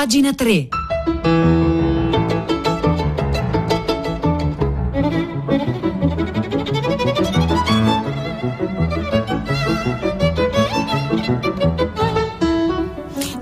pagina 0.00 0.32
3. 0.32 1.59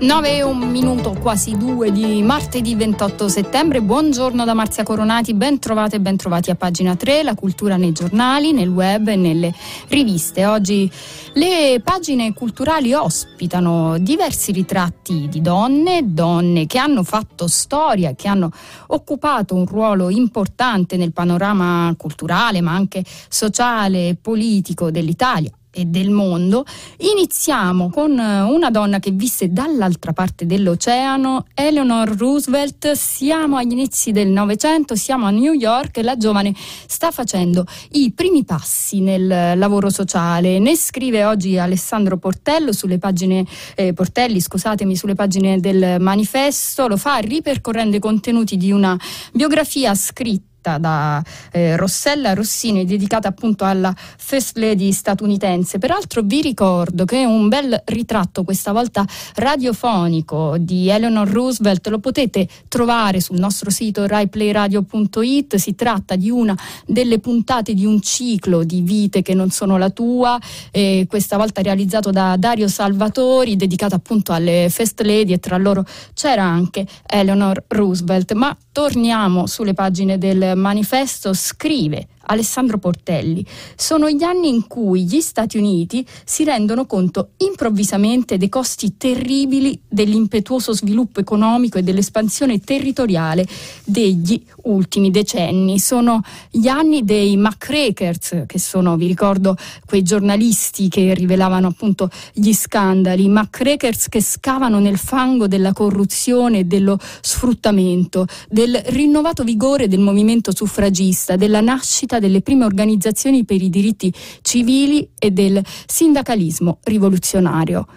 9 0.09 0.37
e 0.37 0.41
un 0.41 0.57
minuto, 0.57 1.11
quasi 1.21 1.55
due 1.55 1.91
di 1.91 2.23
martedì 2.23 2.73
28 2.73 3.29
settembre. 3.29 3.79
Buongiorno 3.79 4.43
da 4.43 4.55
Marzia 4.55 4.81
Coronati, 4.81 5.35
ben 5.35 5.59
trovate 5.59 5.97
e 5.97 5.99
ben 5.99 6.17
trovati 6.17 6.49
a 6.49 6.55
pagina 6.55 6.95
3, 6.95 7.21
la 7.21 7.35
cultura 7.35 7.77
nei 7.77 7.91
giornali, 7.91 8.51
nel 8.51 8.69
web 8.69 9.09
e 9.09 9.15
nelle 9.15 9.53
riviste. 9.89 10.47
Oggi 10.47 10.91
le 11.33 11.79
pagine 11.83 12.33
culturali 12.33 12.91
ospitano 12.91 13.99
diversi 13.99 14.51
ritratti 14.51 15.27
di 15.29 15.41
donne, 15.41 16.01
donne 16.03 16.65
che 16.65 16.79
hanno 16.79 17.03
fatto 17.03 17.45
storia, 17.45 18.15
che 18.15 18.27
hanno 18.27 18.49
occupato 18.87 19.53
un 19.53 19.67
ruolo 19.67 20.09
importante 20.09 20.97
nel 20.97 21.13
panorama 21.13 21.93
culturale, 21.95 22.61
ma 22.61 22.73
anche 22.73 23.03
sociale 23.27 24.07
e 24.07 24.15
politico 24.15 24.89
dell'Italia 24.89 25.51
e 25.71 25.85
del 25.85 26.09
mondo, 26.09 26.65
iniziamo 26.97 27.89
con 27.89 28.17
eh, 28.17 28.41
una 28.41 28.69
donna 28.71 28.99
che 28.99 29.11
visse 29.11 29.51
dall'altra 29.51 30.13
parte 30.13 30.45
dell'oceano, 30.45 31.45
Eleanor 31.53 32.15
Roosevelt. 32.17 32.91
Siamo 32.93 33.57
agli 33.57 33.71
inizi 33.71 34.11
del 34.11 34.29
Novecento, 34.29 34.95
siamo 34.95 35.25
a 35.25 35.29
New 35.29 35.53
York 35.53 35.97
e 35.97 36.03
la 36.03 36.17
giovane 36.17 36.53
sta 36.87 37.11
facendo 37.11 37.65
i 37.91 38.11
primi 38.13 38.43
passi 38.43 38.99
nel 39.01 39.57
lavoro 39.57 39.89
sociale. 39.89 40.59
Ne 40.59 40.75
scrive 40.75 41.23
oggi 41.25 41.57
Alessandro 41.57 42.17
Portello 42.17 42.71
sulle 42.71 42.97
pagine, 42.97 43.45
eh, 43.75 43.93
Portelli, 43.93 44.41
scusatemi, 44.41 44.95
sulle 44.95 45.15
pagine 45.15 45.59
del 45.59 45.97
manifesto. 45.99 46.87
Lo 46.87 46.97
fa 46.97 47.17
ripercorrendo 47.17 47.95
i 47.95 47.99
contenuti 47.99 48.57
di 48.57 48.71
una 48.71 48.97
biografia 49.31 49.93
scritta 49.93 50.48
scritta 50.59 50.77
da 50.77 51.23
eh, 51.51 51.77
Rossella 51.77 52.33
Rossini 52.33 52.85
dedicata 52.85 53.29
appunto 53.29 53.63
alla 53.63 53.95
First 53.95 54.57
Lady 54.57 54.91
statunitense. 54.91 55.79
Peraltro 55.79 56.21
vi 56.21 56.41
ricordo 56.41 57.05
che 57.05 57.23
un 57.25 57.47
bel 57.47 57.81
ritratto, 57.85 58.43
questa 58.43 58.73
volta 58.73 59.05
radiofonico, 59.35 60.57
di 60.59 60.89
Eleanor 60.89 61.27
Roosevelt 61.29 61.87
lo 61.87 61.99
potete 61.99 62.47
trovare 62.67 63.21
sul 63.21 63.39
nostro 63.39 63.69
sito 63.69 64.05
raiplayradio.it. 64.05 65.55
Si 65.55 65.75
tratta 65.75 66.15
di 66.15 66.29
una 66.29 66.57
delle 66.85 67.19
puntate 67.19 67.73
di 67.73 67.85
un 67.85 68.01
ciclo 68.01 68.63
di 68.63 68.81
vite 68.81 69.21
che 69.21 69.33
non 69.33 69.49
sono 69.49 69.77
la 69.77 69.89
tua, 69.89 70.37
eh, 70.71 71.05
questa 71.07 71.37
volta 71.37 71.61
realizzato 71.61 72.11
da 72.11 72.35
Dario 72.37 72.67
Salvatori, 72.67 73.55
dedicato 73.55 73.95
appunto 73.95 74.33
alle 74.33 74.67
First 74.69 75.01
Lady 75.01 75.33
e 75.33 75.39
tra 75.39 75.57
loro 75.57 75.85
c'era 76.13 76.43
anche 76.43 76.85
Eleanor 77.05 77.63
Roosevelt. 77.67 78.33
Ma 78.33 78.55
torniamo 78.79 79.45
sulle 79.45 79.73
pagine 79.73 80.17
del 80.17 80.53
manifesto. 80.55 81.33
Scrive 81.33 82.07
Alessandro 82.29 82.77
Portelli. 82.77 83.45
Sono 83.75 84.09
gli 84.09 84.23
anni 84.23 84.49
in 84.49 84.67
cui 84.67 85.05
gli 85.05 85.19
Stati 85.19 85.57
Uniti 85.57 86.05
si 86.23 86.43
rendono 86.43 86.85
conto 86.85 87.31
improvvisamente 87.37 88.37
dei 88.37 88.49
costi 88.49 88.97
terribili 88.97 89.79
dell'impetuoso 89.87 90.73
sviluppo 90.73 91.19
economico 91.19 91.77
e 91.77 91.83
dell'espansione 91.83 92.59
territoriale 92.59 93.47
degli 93.83 94.41
ultimi 94.63 95.11
decenni. 95.11 95.79
Sono 95.79 96.21
gli 96.51 96.67
anni 96.67 97.03
dei 97.03 97.35
muckrakers, 97.37 98.43
che 98.45 98.59
sono, 98.59 98.95
vi 98.95 99.07
ricordo, 99.07 99.55
quei 99.85 100.03
giornalisti 100.03 100.87
che 100.87 101.13
rivelavano 101.13 101.67
appunto 101.67 102.09
gli 102.33 102.53
scandali, 102.53 103.27
muckrakers 103.27 104.07
che 104.09 104.21
scavano 104.21 104.79
nel 104.79 104.97
fango 104.97 105.47
della 105.47 105.73
corruzione 105.73 106.59
e 106.59 106.63
dello 106.65 106.99
sfruttamento, 107.21 108.27
del 108.47 108.79
rinnovato 108.87 109.43
vigore 109.43 109.87
del 109.87 109.99
movimento 109.99 110.53
suffragista, 110.53 111.35
della 111.35 111.61
nascita 111.61 112.18
delle 112.19 112.41
prime 112.41 112.65
organizzazioni 112.65 113.45
per 113.45 113.61
i 113.61 113.69
diritti 113.69 114.13
civili 114.41 115.09
e 115.17 115.31
del 115.31 115.63
sindacalismo 115.85 116.79
rivoluzionario. 116.83 117.87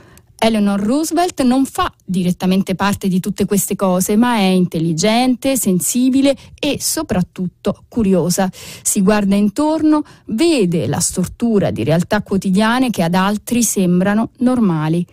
Eleanor 0.44 0.80
Roosevelt 0.80 1.40
non 1.42 1.64
fa 1.66 1.92
direttamente 2.04 2.74
parte 2.74 3.06
di 3.06 3.20
tutte 3.20 3.44
queste 3.44 3.76
cose, 3.76 4.16
ma 4.16 4.38
è 4.38 4.42
intelligente, 4.42 5.56
sensibile 5.56 6.36
e 6.58 6.78
soprattutto 6.80 7.84
curiosa. 7.86 8.50
Si 8.82 9.02
guarda 9.02 9.36
intorno, 9.36 10.02
vede 10.26 10.88
la 10.88 10.98
stortura 10.98 11.70
di 11.70 11.84
realtà 11.84 12.22
quotidiane 12.22 12.90
che 12.90 13.04
ad 13.04 13.14
altri 13.14 13.62
sembrano 13.62 14.30
normali. 14.38 15.06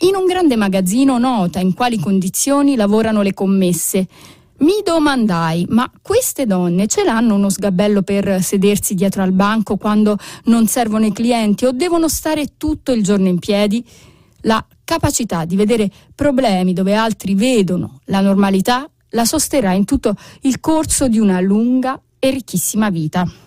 In 0.00 0.16
un 0.16 0.26
grande 0.26 0.56
magazzino 0.56 1.16
nota 1.16 1.60
in 1.60 1.72
quali 1.72 1.98
condizioni 1.98 2.76
lavorano 2.76 3.22
le 3.22 3.32
commesse. 3.32 4.06
Mi 4.64 4.80
domandai, 4.82 5.66
ma 5.68 5.92
queste 6.00 6.46
donne 6.46 6.86
ce 6.86 7.04
l'hanno 7.04 7.34
uno 7.34 7.50
sgabello 7.50 8.00
per 8.00 8.42
sedersi 8.42 8.94
dietro 8.94 9.22
al 9.22 9.32
banco 9.32 9.76
quando 9.76 10.16
non 10.44 10.66
servono 10.66 11.04
i 11.04 11.12
clienti 11.12 11.66
o 11.66 11.72
devono 11.72 12.08
stare 12.08 12.56
tutto 12.56 12.92
il 12.92 13.02
giorno 13.02 13.28
in 13.28 13.38
piedi? 13.38 13.84
La 14.40 14.64
capacità 14.82 15.44
di 15.44 15.54
vedere 15.54 15.90
problemi 16.14 16.72
dove 16.72 16.94
altri 16.94 17.34
vedono 17.34 18.00
la 18.04 18.22
normalità 18.22 18.88
la 19.10 19.26
sosterrà 19.26 19.72
in 19.72 19.84
tutto 19.84 20.14
il 20.40 20.58
corso 20.60 21.08
di 21.08 21.18
una 21.18 21.40
lunga 21.40 22.00
e 22.18 22.30
ricchissima 22.30 22.88
vita. 22.88 23.43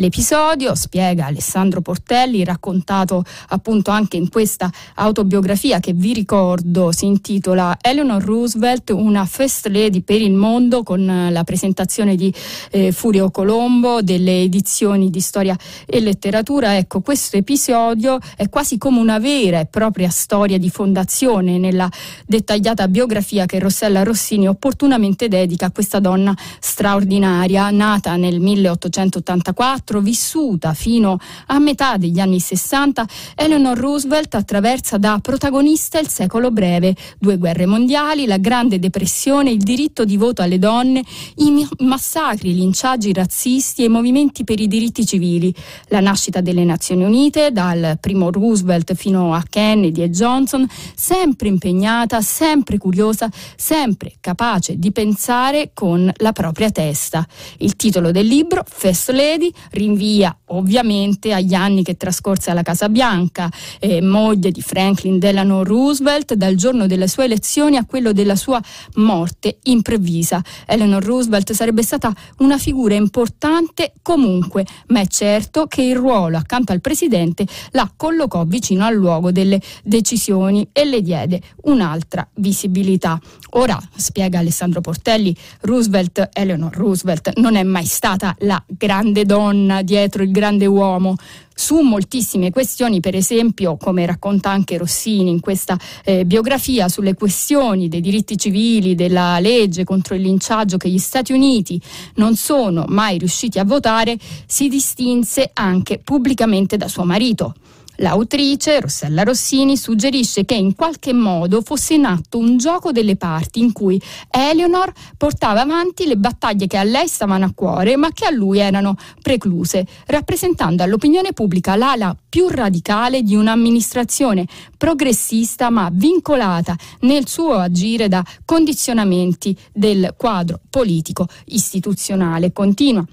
L'episodio, 0.00 0.76
spiega 0.76 1.26
Alessandro 1.26 1.80
Portelli, 1.80 2.44
raccontato 2.44 3.24
appunto 3.48 3.90
anche 3.90 4.16
in 4.16 4.28
questa 4.28 4.70
autobiografia 4.94 5.80
che 5.80 5.92
vi 5.92 6.12
ricordo, 6.12 6.92
si 6.92 7.06
intitola 7.06 7.76
Eleanor 7.80 8.22
Roosevelt, 8.22 8.90
una 8.90 9.24
first 9.24 9.66
lady 9.66 10.02
per 10.02 10.20
il 10.20 10.34
mondo, 10.34 10.84
con 10.84 11.04
la 11.30 11.42
presentazione 11.42 12.14
di 12.14 12.32
eh, 12.70 12.92
Furio 12.92 13.32
Colombo, 13.32 14.00
delle 14.00 14.42
edizioni 14.42 15.10
di 15.10 15.20
storia 15.20 15.56
e 15.84 15.98
letteratura. 15.98 16.76
Ecco, 16.76 17.00
questo 17.00 17.36
episodio 17.36 18.20
è 18.36 18.48
quasi 18.48 18.78
come 18.78 19.00
una 19.00 19.18
vera 19.18 19.58
e 19.58 19.66
propria 19.66 20.10
storia 20.10 20.58
di 20.58 20.70
fondazione 20.70 21.58
nella 21.58 21.90
dettagliata 22.24 22.86
biografia 22.86 23.46
che 23.46 23.58
Rossella 23.58 24.04
Rossini 24.04 24.46
opportunamente 24.46 25.26
dedica 25.26 25.66
a 25.66 25.70
questa 25.72 25.98
donna 25.98 26.36
straordinaria, 26.60 27.70
nata 27.70 28.14
nel 28.14 28.38
1884 28.38 29.46
2004, 29.58 30.00
vissuta 30.00 30.72
fino 30.72 31.18
a 31.46 31.58
metà 31.58 31.96
degli 31.96 32.20
anni 32.20 32.38
60, 32.38 33.06
Eleanor 33.34 33.76
Roosevelt 33.76 34.36
attraversa 34.36 34.98
da 34.98 35.18
protagonista 35.20 35.98
il 35.98 36.08
secolo 36.08 36.52
breve, 36.52 36.94
due 37.18 37.36
guerre 37.38 37.66
mondiali, 37.66 38.26
la 38.26 38.38
Grande 38.38 38.78
Depressione, 38.78 39.50
il 39.50 39.58
diritto 39.58 40.04
di 40.04 40.16
voto 40.16 40.42
alle 40.42 40.60
donne, 40.60 41.02
i 41.36 41.66
massacri, 41.78 42.50
i 42.50 42.54
linciaggi 42.54 43.12
razzisti 43.12 43.82
e 43.82 43.86
i 43.86 43.88
movimenti 43.88 44.44
per 44.44 44.60
i 44.60 44.68
diritti 44.68 45.04
civili, 45.04 45.52
la 45.88 46.00
nascita 46.00 46.40
delle 46.40 46.64
Nazioni 46.64 47.02
Unite, 47.02 47.50
dal 47.50 47.98
primo 48.00 48.30
Roosevelt 48.30 48.94
fino 48.94 49.34
a 49.34 49.42
Kennedy 49.48 50.02
e 50.02 50.10
Johnson, 50.10 50.66
sempre 50.94 51.48
impegnata, 51.48 52.20
sempre 52.20 52.78
curiosa, 52.78 53.28
sempre 53.56 54.14
capace 54.20 54.78
di 54.78 54.92
pensare 54.92 55.70
con 55.74 56.10
la 56.18 56.32
propria 56.32 56.70
testa. 56.70 57.26
Il 57.58 57.74
titolo 57.74 58.12
del 58.12 58.26
libro, 58.26 58.62
First 58.68 59.10
Lady, 59.10 59.47
rinvia 59.70 60.36
ovviamente 60.46 61.32
agli 61.32 61.54
anni 61.54 61.82
che 61.82 61.96
trascorse 61.96 62.50
alla 62.50 62.62
Casa 62.62 62.88
Bianca, 62.88 63.50
eh, 63.78 64.00
moglie 64.00 64.50
di 64.50 64.62
Franklin 64.62 65.18
Delano 65.18 65.64
Roosevelt, 65.64 66.34
dal 66.34 66.54
giorno 66.54 66.86
delle 66.86 67.08
sue 67.08 67.24
elezioni 67.24 67.76
a 67.76 67.84
quello 67.84 68.12
della 68.12 68.36
sua 68.36 68.60
morte 68.94 69.58
improvvisa. 69.64 70.42
Eleanor 70.66 71.04
Roosevelt 71.04 71.52
sarebbe 71.52 71.82
stata 71.82 72.14
una 72.38 72.58
figura 72.58 72.94
importante 72.94 73.92
comunque, 74.02 74.64
ma 74.88 75.00
è 75.00 75.06
certo 75.06 75.66
che 75.66 75.82
il 75.82 75.96
ruolo 75.96 76.36
accanto 76.36 76.72
al 76.72 76.80
presidente 76.80 77.46
la 77.72 77.90
collocò 77.94 78.44
vicino 78.44 78.84
al 78.84 78.94
luogo 78.94 79.32
delle 79.32 79.60
decisioni 79.82 80.68
e 80.72 80.84
le 80.84 81.02
diede 81.02 81.40
un'altra 81.64 82.26
visibilità. 82.34 83.20
Ora, 83.52 83.80
spiega 83.96 84.38
Alessandro 84.38 84.80
Portelli, 84.80 85.34
Roosevelt, 85.62 86.28
Eleanor 86.32 86.74
Roosevelt, 86.74 87.32
non 87.36 87.56
è 87.56 87.62
mai 87.62 87.86
stata 87.86 88.34
la 88.40 88.62
grande 88.66 89.24
donna 89.24 89.37
dietro 89.82 90.22
il 90.22 90.30
grande 90.30 90.66
uomo 90.66 91.16
su 91.54 91.80
moltissime 91.80 92.50
questioni, 92.50 93.00
per 93.00 93.16
esempio, 93.16 93.76
come 93.76 94.06
racconta 94.06 94.48
anche 94.48 94.78
Rossini 94.78 95.30
in 95.30 95.40
questa 95.40 95.76
eh, 96.04 96.24
biografia, 96.24 96.88
sulle 96.88 97.14
questioni 97.14 97.88
dei 97.88 98.00
diritti 98.00 98.36
civili, 98.36 98.94
della 98.94 99.40
legge 99.40 99.82
contro 99.82 100.14
il 100.14 100.22
linciaggio 100.22 100.76
che 100.76 100.88
gli 100.88 100.98
Stati 100.98 101.32
Uniti 101.32 101.80
non 102.14 102.36
sono 102.36 102.84
mai 102.86 103.18
riusciti 103.18 103.58
a 103.58 103.64
votare, 103.64 104.16
si 104.46 104.68
distinse 104.68 105.50
anche 105.52 105.98
pubblicamente 105.98 106.76
da 106.76 106.86
suo 106.86 107.04
marito. 107.04 107.54
L'autrice, 108.00 108.78
Rossella 108.78 109.24
Rossini, 109.24 109.76
suggerisce 109.76 110.44
che 110.44 110.54
in 110.54 110.76
qualche 110.76 111.12
modo 111.12 111.62
fosse 111.62 111.94
in 111.94 112.04
atto 112.04 112.38
un 112.38 112.56
gioco 112.56 112.92
delle 112.92 113.16
parti 113.16 113.58
in 113.58 113.72
cui 113.72 114.00
Eleanor 114.30 114.92
portava 115.16 115.62
avanti 115.62 116.06
le 116.06 116.16
battaglie 116.16 116.68
che 116.68 116.76
a 116.76 116.84
lei 116.84 117.08
stavano 117.08 117.46
a 117.46 117.52
cuore 117.52 117.96
ma 117.96 118.12
che 118.12 118.24
a 118.24 118.30
lui 118.30 118.60
erano 118.60 118.94
precluse, 119.20 119.84
rappresentando 120.06 120.84
all'opinione 120.84 121.32
pubblica 121.32 121.74
l'ala 121.74 122.16
più 122.28 122.46
radicale 122.46 123.22
di 123.22 123.34
un'amministrazione 123.34 124.46
progressista 124.76 125.68
ma 125.68 125.90
vincolata 125.92 126.76
nel 127.00 127.26
suo 127.26 127.54
agire 127.54 128.06
da 128.06 128.24
condizionamenti 128.44 129.58
del 129.72 130.14
quadro 130.16 130.60
politico 130.70 131.26
istituzionale. 131.46 132.52
Continua 132.52 133.04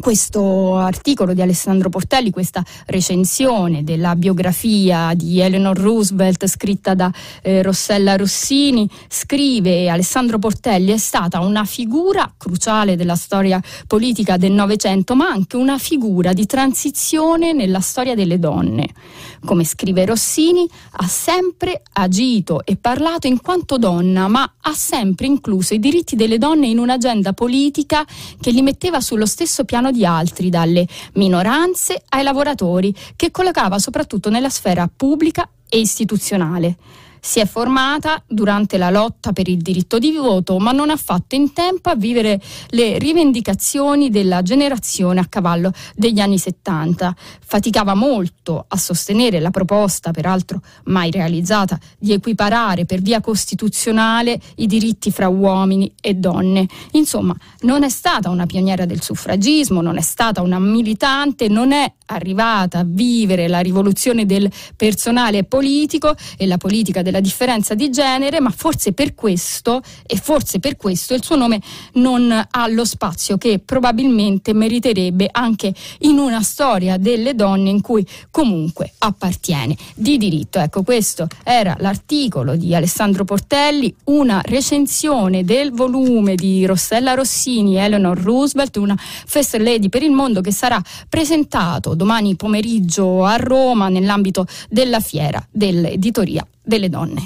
questo 0.00 0.76
articolo 0.76 1.34
di 1.34 1.42
Alessandro 1.42 1.88
Portelli, 1.88 2.30
questa 2.30 2.64
recensione 2.86 3.84
della 3.84 4.14
biografia 4.16 5.12
di 5.14 5.40
Eleanor 5.40 5.76
Roosevelt 5.76 6.46
scritta 6.46 6.94
da 6.94 7.12
eh, 7.42 7.62
Rossella 7.62 8.16
Rossini, 8.16 8.88
scrive 9.08 9.88
Alessandro 9.88 10.38
Portelli 10.38 10.92
è 10.92 10.96
stata 10.98 11.40
una 11.40 11.64
figura 11.64 12.32
cruciale 12.36 12.96
della 12.96 13.16
storia 13.16 13.60
politica 13.86 14.36
del 14.36 14.52
Novecento, 14.52 15.14
ma 15.14 15.28
anche 15.28 15.56
una 15.56 15.78
figura 15.78 16.32
di 16.32 16.46
transizione 16.46 17.52
nella 17.52 17.80
storia 17.80 18.14
delle 18.14 18.38
donne. 18.38 18.88
Come 19.44 19.64
scrive 19.64 20.04
Rossini, 20.04 20.68
ha 20.92 21.06
sempre 21.06 21.82
agito 21.92 22.64
e 22.64 22.76
parlato 22.76 23.26
in 23.26 23.40
quanto 23.40 23.78
donna, 23.78 24.28
ma 24.28 24.50
ha 24.60 24.72
sempre 24.74 25.26
incluso 25.26 25.74
i 25.74 25.78
diritti 25.78 26.16
delle 26.16 26.38
donne 26.38 26.66
in 26.66 26.78
un'agenda 26.78 27.32
politica 27.32 28.04
che 28.40 28.50
li 28.50 28.62
metteva 28.62 29.00
sullo 29.00 29.26
stesso 29.26 29.64
piano 29.64 29.87
piano 29.88 29.92
di 29.92 30.04
altri, 30.04 30.50
dalle 30.50 30.86
minoranze 31.14 32.02
ai 32.10 32.22
lavoratori, 32.22 32.94
che 33.16 33.30
collocava 33.30 33.78
soprattutto 33.78 34.30
nella 34.30 34.50
sfera 34.50 34.88
pubblica 34.94 35.48
e 35.68 35.78
istituzionale. 35.78 36.76
Si 37.20 37.40
è 37.40 37.46
formata 37.46 38.22
durante 38.26 38.76
la 38.78 38.90
lotta 38.90 39.32
per 39.32 39.48
il 39.48 39.58
diritto 39.58 39.98
di 39.98 40.12
voto, 40.12 40.58
ma 40.58 40.72
non 40.72 40.90
ha 40.90 40.96
fatto 40.96 41.34
in 41.34 41.52
tempo 41.52 41.90
a 41.90 41.96
vivere 41.96 42.40
le 42.70 42.98
rivendicazioni 42.98 44.10
della 44.10 44.42
generazione 44.42 45.20
a 45.20 45.26
cavallo 45.26 45.72
degli 45.94 46.20
anni 46.20 46.38
70. 46.38 47.14
Faticava 47.44 47.94
molto 47.94 48.64
a 48.66 48.76
sostenere 48.76 49.40
la 49.40 49.50
proposta, 49.50 50.10
peraltro 50.10 50.60
mai 50.84 51.10
realizzata, 51.10 51.78
di 51.98 52.12
equiparare 52.12 52.84
per 52.84 53.00
via 53.00 53.20
costituzionale 53.20 54.40
i 54.56 54.66
diritti 54.66 55.10
fra 55.10 55.28
uomini 55.28 55.92
e 56.00 56.14
donne. 56.14 56.66
Insomma, 56.92 57.34
non 57.60 57.82
è 57.82 57.88
stata 57.88 58.30
una 58.30 58.46
pioniera 58.46 58.84
del 58.84 59.02
suffragismo, 59.02 59.80
non 59.80 59.96
è 59.96 60.02
stata 60.02 60.42
una 60.42 60.58
militante, 60.58 61.48
non 61.48 61.72
è 61.72 61.92
arrivata 62.06 62.80
a 62.80 62.84
vivere 62.86 63.48
la 63.48 63.60
rivoluzione 63.60 64.26
del 64.26 64.50
personale 64.76 65.44
politico 65.44 66.14
e 66.36 66.46
la 66.46 66.56
politica 66.56 67.02
della 67.08 67.20
differenza 67.20 67.74
di 67.74 67.90
genere, 67.90 68.40
ma 68.40 68.50
forse 68.50 68.92
per 68.92 69.14
questo 69.14 69.80
e 70.06 70.16
forse 70.16 70.58
per 70.60 70.76
questo 70.76 71.14
il 71.14 71.24
suo 71.24 71.36
nome 71.36 71.60
non 71.94 72.30
ha 72.30 72.68
lo 72.68 72.84
spazio 72.84 73.38
che 73.38 73.60
probabilmente 73.64 74.52
meriterebbe 74.52 75.28
anche 75.30 75.72
in 76.00 76.18
una 76.18 76.42
storia 76.42 76.98
delle 76.98 77.34
donne 77.34 77.70
in 77.70 77.80
cui 77.80 78.06
comunque 78.30 78.92
appartiene 78.98 79.76
di 79.94 80.18
diritto. 80.18 80.58
Ecco, 80.58 80.82
questo 80.82 81.26
era 81.42 81.76
l'articolo 81.78 82.56
di 82.56 82.74
Alessandro 82.74 83.24
Portelli, 83.24 83.94
una 84.04 84.40
recensione 84.44 85.44
del 85.44 85.72
volume 85.72 86.34
di 86.34 86.66
Rossella 86.66 87.14
Rossini 87.14 87.76
e 87.76 87.80
Eleanor 87.80 88.20
Roosevelt, 88.20 88.76
una 88.76 88.96
First 88.98 89.56
Lady 89.56 89.88
per 89.88 90.02
il 90.02 90.10
mondo 90.10 90.40
che 90.40 90.52
sarà 90.52 90.80
presentato 91.08 91.94
domani 91.94 92.36
pomeriggio 92.36 93.24
a 93.24 93.36
Roma 93.36 93.88
nell'ambito 93.88 94.46
della 94.68 95.00
fiera 95.00 95.44
dell'editoria 95.50 96.46
delle 96.68 96.90
donne. 96.90 97.18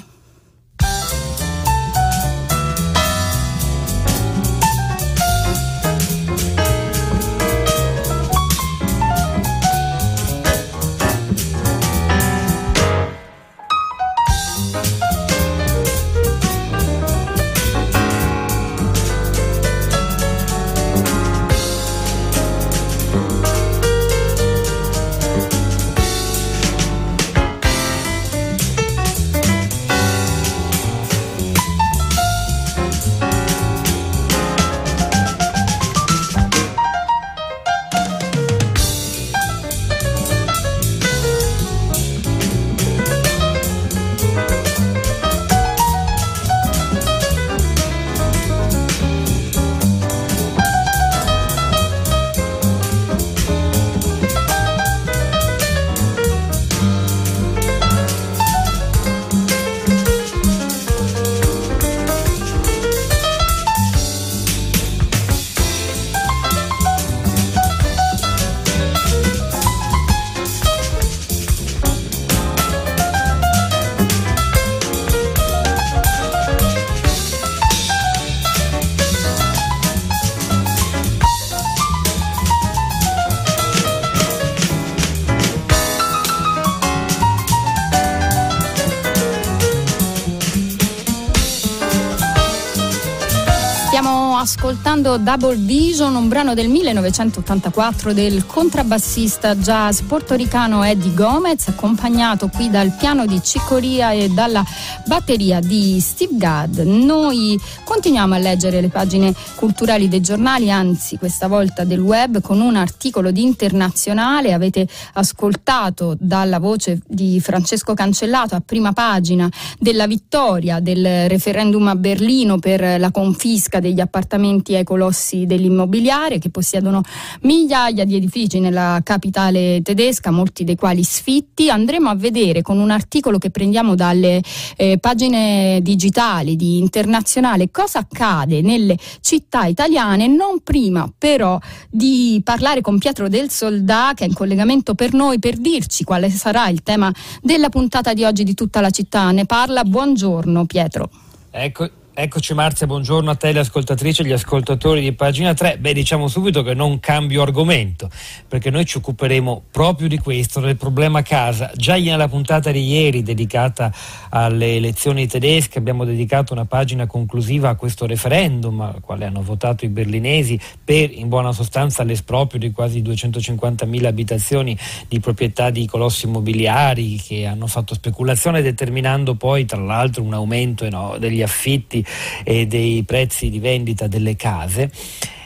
Ascoltando 94.85 95.17
Double 95.17 95.55
Vision, 95.55 96.17
un 96.17 96.27
brano 96.27 96.55
del 96.55 96.69
1984 96.69 98.13
del 98.13 98.45
contrabbassista 98.47 99.55
jazz 99.55 100.01
portoricano 100.01 100.83
Eddie 100.83 101.15
Gomez, 101.15 101.69
accompagnato 101.69 102.49
qui 102.49 102.69
dal 102.69 102.93
piano 102.99 103.25
di 103.25 103.41
Cicoria 103.41 104.11
e 104.11 104.29
dalla 104.31 104.65
batteria 105.07 105.61
di 105.61 106.01
Steve 106.01 106.37
Gadd. 106.37 106.81
Noi 106.81 107.57
continuiamo 107.85 108.35
a 108.35 108.39
leggere 108.39 108.81
le 108.81 108.89
pagine 108.89 109.33
culturali 109.55 110.09
dei 110.09 110.21
giornali, 110.21 110.69
anzi 110.69 111.17
questa 111.17 111.47
volta 111.47 111.85
del 111.85 112.01
web, 112.01 112.41
con 112.41 112.61
un 112.61 112.75
articolo 112.75 113.31
di 113.31 113.45
internazionale. 113.45 114.53
Avete 114.53 114.89
ascoltato 115.13 116.17
dalla 116.19 116.59
voce 116.59 117.01
di 117.07 117.39
Francesco 117.39 117.95
Cancellato 117.95 118.57
a 118.57 118.63
prima 118.65 118.93
pagina 118.93 119.49
della 119.79 120.09
vittoria 120.09 120.81
del 120.81 121.29
referendum 121.29 121.87
a 121.87 121.95
Berlino 121.95 122.59
per 122.59 122.99
la 122.99 123.13
confisca 123.13 123.79
degli 123.79 124.01
appartamenti 124.01 124.71
ai 124.75 124.85
colossi 124.85 125.47
dell'immobiliare 125.47 126.39
che 126.39 126.51
possiedono 126.51 127.03
migliaia 127.43 128.05
di 128.05 128.17
edifici 128.17 128.61
nella 128.61 129.01
capitale 129.03 129.81
tedesca, 129.83 130.31
molti 130.31 130.65
dei 130.65 130.77
quali 130.77 131.03
sfitti. 131.03 131.71
Andremo 131.71 132.09
a 132.09 132.15
vedere 132.15 132.63
con 132.63 132.79
un 132.79 132.91
articolo 132.91 133.39
che 133.39 133.51
prendiamo 133.51 133.95
dalle 133.95 134.43
eh, 134.77 134.99
pagine 134.99 135.81
digitali 135.83 136.57
di 136.57 136.79
Internazionale 136.79 137.71
cosa 137.71 138.01
accade 138.01 138.61
nelle 138.61 138.97
città 139.21 139.65
italiane, 139.67 140.27
non 140.27 140.61
prima 140.63 141.11
però 141.17 141.59
di 141.89 142.41
parlare 142.45 142.81
con 142.81 142.99
Pietro 142.99 143.29
del 143.29 143.51
Soldà 143.51 144.13
che 144.15 144.25
è 144.25 144.27
in 144.27 144.35
collegamento 144.35 144.95
per 144.95 145.13
noi 145.13 145.39
per 145.39 145.57
dirci 145.57 146.05
quale 146.05 146.31
sarà 146.31 146.69
il 146.69 146.83
tema 146.83 147.13
della 147.41 147.69
puntata 147.69 148.13
di 148.13 148.25
oggi 148.25 148.45
di 148.45 148.55
tutta 148.55 148.81
la 148.81 148.91
città. 148.91 149.31
Ne 149.31 149.47
parla. 149.47 149.85
Buongiorno 149.85 150.65
Pietro. 150.67 151.11
Ecco, 151.51 151.89
Eccoci 152.15 152.53
Marzia, 152.53 152.87
buongiorno 152.87 153.31
a 153.31 153.35
te 153.37 153.53
le 153.53 153.61
ascoltatrici 153.61 154.21
e 154.21 154.27
gli 154.27 154.33
ascoltatori 154.33 155.01
di 155.01 155.15
pagina 155.15 155.55
3. 155.55 155.79
Beh, 155.79 155.95
diciamo 155.95 156.29
subito 156.29 156.63
che 156.63 156.75
non 156.75 157.01
cambio 157.01 157.41
argomento, 157.41 158.11
perché 158.47 158.69
noi 158.69 158.85
ci 158.85 158.99
occuperemo 158.99 159.63
proprio 159.71 160.09
di 160.09 160.19
questo, 160.19 160.61
del 160.61 160.77
problema 160.77 161.23
casa. 161.23 161.71
Già 161.75 161.97
nella 161.97 162.29
puntata 162.29 162.71
di 162.71 162.87
ieri 162.87 163.23
dedicata 163.23 163.91
alle 164.29 164.77
elezioni 164.77 165.27
tedesche 165.27 165.79
abbiamo 165.79 166.05
dedicato 166.05 166.53
una 166.53 166.67
pagina 166.67 167.07
conclusiva 167.07 167.71
a 167.71 167.77
questo 167.77 168.05
referendum, 168.05 168.83
al 168.83 169.01
quale 169.01 169.25
hanno 169.25 169.41
votato 169.41 169.87
i 169.87 169.89
berlinesi 169.89 170.61
per 170.85 171.11
in 171.13 171.31
buona 171.31 171.53
sostanza 171.53 172.03
l'esproprio 172.03 172.61
di 172.61 172.73
quasi 172.73 173.01
250.000 173.01 174.05
abitazioni 174.05 174.77
di 175.09 175.19
proprietà 175.19 175.71
di 175.71 175.87
colossi 175.87 176.27
immobiliari 176.27 177.17
che 177.17 177.47
hanno 177.47 177.67
fatto 177.67 177.95
speculazione 177.95 178.61
determinando 178.61 179.35
poi 179.35 179.65
tra 179.65 179.81
l'altro 179.81 180.23
un 180.23 180.35
aumento 180.35 180.87
degli 181.19 181.41
affitti 181.41 182.01
e 182.45 182.67
dei 182.67 183.03
prezzi 183.05 183.51
di 183.51 183.59
vendita 183.59 184.07
delle 184.07 184.37
case. 184.37 184.91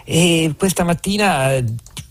E 0.05 0.55
questa 0.57 0.85
mattina 0.85 1.55
eh, 1.55 1.65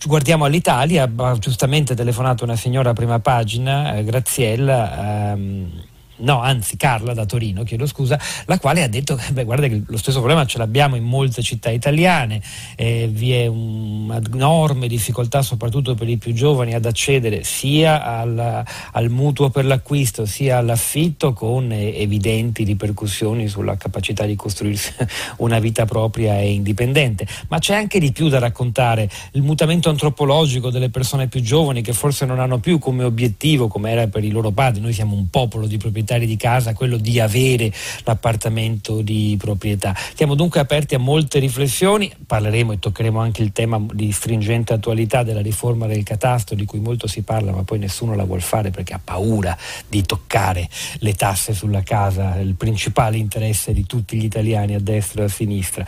guardiamo 0.05 0.45
all'Italia, 0.45 1.09
ha 1.15 1.37
giustamente 1.37 1.95
telefonato 1.95 2.43
una 2.43 2.55
signora 2.55 2.91
a 2.91 2.93
prima 2.93 3.19
pagina, 3.19 3.95
eh, 3.95 4.03
Graziella. 4.03 5.31
Ehm, 5.31 5.71
no, 6.17 6.41
anzi 6.41 6.77
Carla 6.77 7.13
da 7.13 7.25
Torino, 7.25 7.63
chiedo 7.63 7.85
scusa, 7.85 8.19
la 8.45 8.59
quale 8.59 8.83
ha 8.83 8.87
detto 8.87 9.19
beh, 9.31 9.43
guarda 9.43 9.67
che 9.67 9.81
lo 9.85 9.97
stesso 9.97 10.19
problema 10.19 10.45
ce 10.45 10.57
l'abbiamo 10.57 10.95
in 10.95 11.03
molte 11.03 11.41
città 11.41 11.69
italiane, 11.69 12.41
eh, 12.75 13.09
vi 13.11 13.33
è 13.33 13.47
un'enorme 13.47 14.87
difficoltà 14.87 15.41
soprattutto 15.41 15.95
per 15.95 16.07
i 16.07 16.17
più 16.17 16.33
giovani 16.33 16.73
ad 16.73 16.85
accedere 16.85 17.43
sia 17.43 18.03
al, 18.03 18.63
al 18.91 19.09
mutuo 19.09 19.49
per 19.49 19.65
l'acquisto 19.65 20.25
sia 20.25 20.57
all'affitto 20.57 21.33
con 21.33 21.71
evidenti 21.71 22.63
ripercussioni 22.63 23.47
sulla 23.47 23.75
capacità 23.75 24.25
di 24.25 24.35
costruirsi 24.35 24.93
una 25.37 25.59
vita 25.59 25.85
propria 25.85 26.39
e 26.39 26.51
indipendente, 26.51 27.27
ma 27.49 27.59
c'è 27.59 27.75
anche 27.75 27.99
di 27.99 28.11
più 28.11 28.29
da 28.29 28.39
raccontare, 28.39 29.09
il 29.31 29.41
mutamento 29.41 29.89
antropologico 29.89 30.69
delle 30.69 30.89
persone 30.89 31.27
più 31.27 31.41
giovani 31.41 31.81
che 31.81 31.93
forse 31.93 32.25
non 32.25 32.39
hanno 32.39 32.59
più 32.59 32.79
come 32.79 33.03
obiettivo, 33.03 33.67
come 33.67 33.91
era 33.91 34.07
per 34.07 34.23
i 34.23 34.29
loro 34.29 34.51
padri, 34.51 34.81
noi 34.81 34.93
siamo 34.93 35.15
un 35.15 35.29
popolo 35.29 35.67
di 35.67 35.77
proprietà 35.77 36.04
proprietari 36.05 36.27
di 36.27 36.37
casa 36.37 36.73
quello 36.73 36.97
di 36.97 37.19
avere 37.19 37.71
l'appartamento 38.03 39.01
di 39.01 39.35
proprietà. 39.39 39.95
Siamo 40.13 40.35
dunque 40.35 40.59
aperti 40.59 40.93
a 40.95 40.99
molte 40.99 41.39
riflessioni, 41.39 42.11
parleremo 42.25 42.71
e 42.73 42.79
toccheremo 42.79 43.19
anche 43.19 43.41
il 43.41 43.51
tema 43.51 43.83
di 43.91 44.11
stringente 44.11 44.73
attualità 44.73 45.23
della 45.23 45.41
riforma 45.41 45.87
del 45.87 46.03
catasto 46.03 46.53
di 46.53 46.65
cui 46.65 46.79
molto 46.79 47.07
si 47.07 47.23
parla 47.23 47.51
ma 47.51 47.63
poi 47.63 47.79
nessuno 47.79 48.15
la 48.15 48.23
vuole 48.23 48.41
fare 48.41 48.69
perché 48.69 48.93
ha 48.93 48.99
paura 49.03 49.57
di 49.87 50.03
toccare 50.03 50.69
le 50.99 51.13
tasse 51.13 51.53
sulla 51.53 51.81
casa, 51.81 52.35
il 52.35 52.53
principale 52.53 53.17
interesse 53.17 53.73
di 53.73 53.85
tutti 53.85 54.17
gli 54.17 54.25
italiani 54.25 54.75
a 54.75 54.79
destra 54.79 55.23
e 55.23 55.25
a 55.25 55.29
sinistra. 55.29 55.85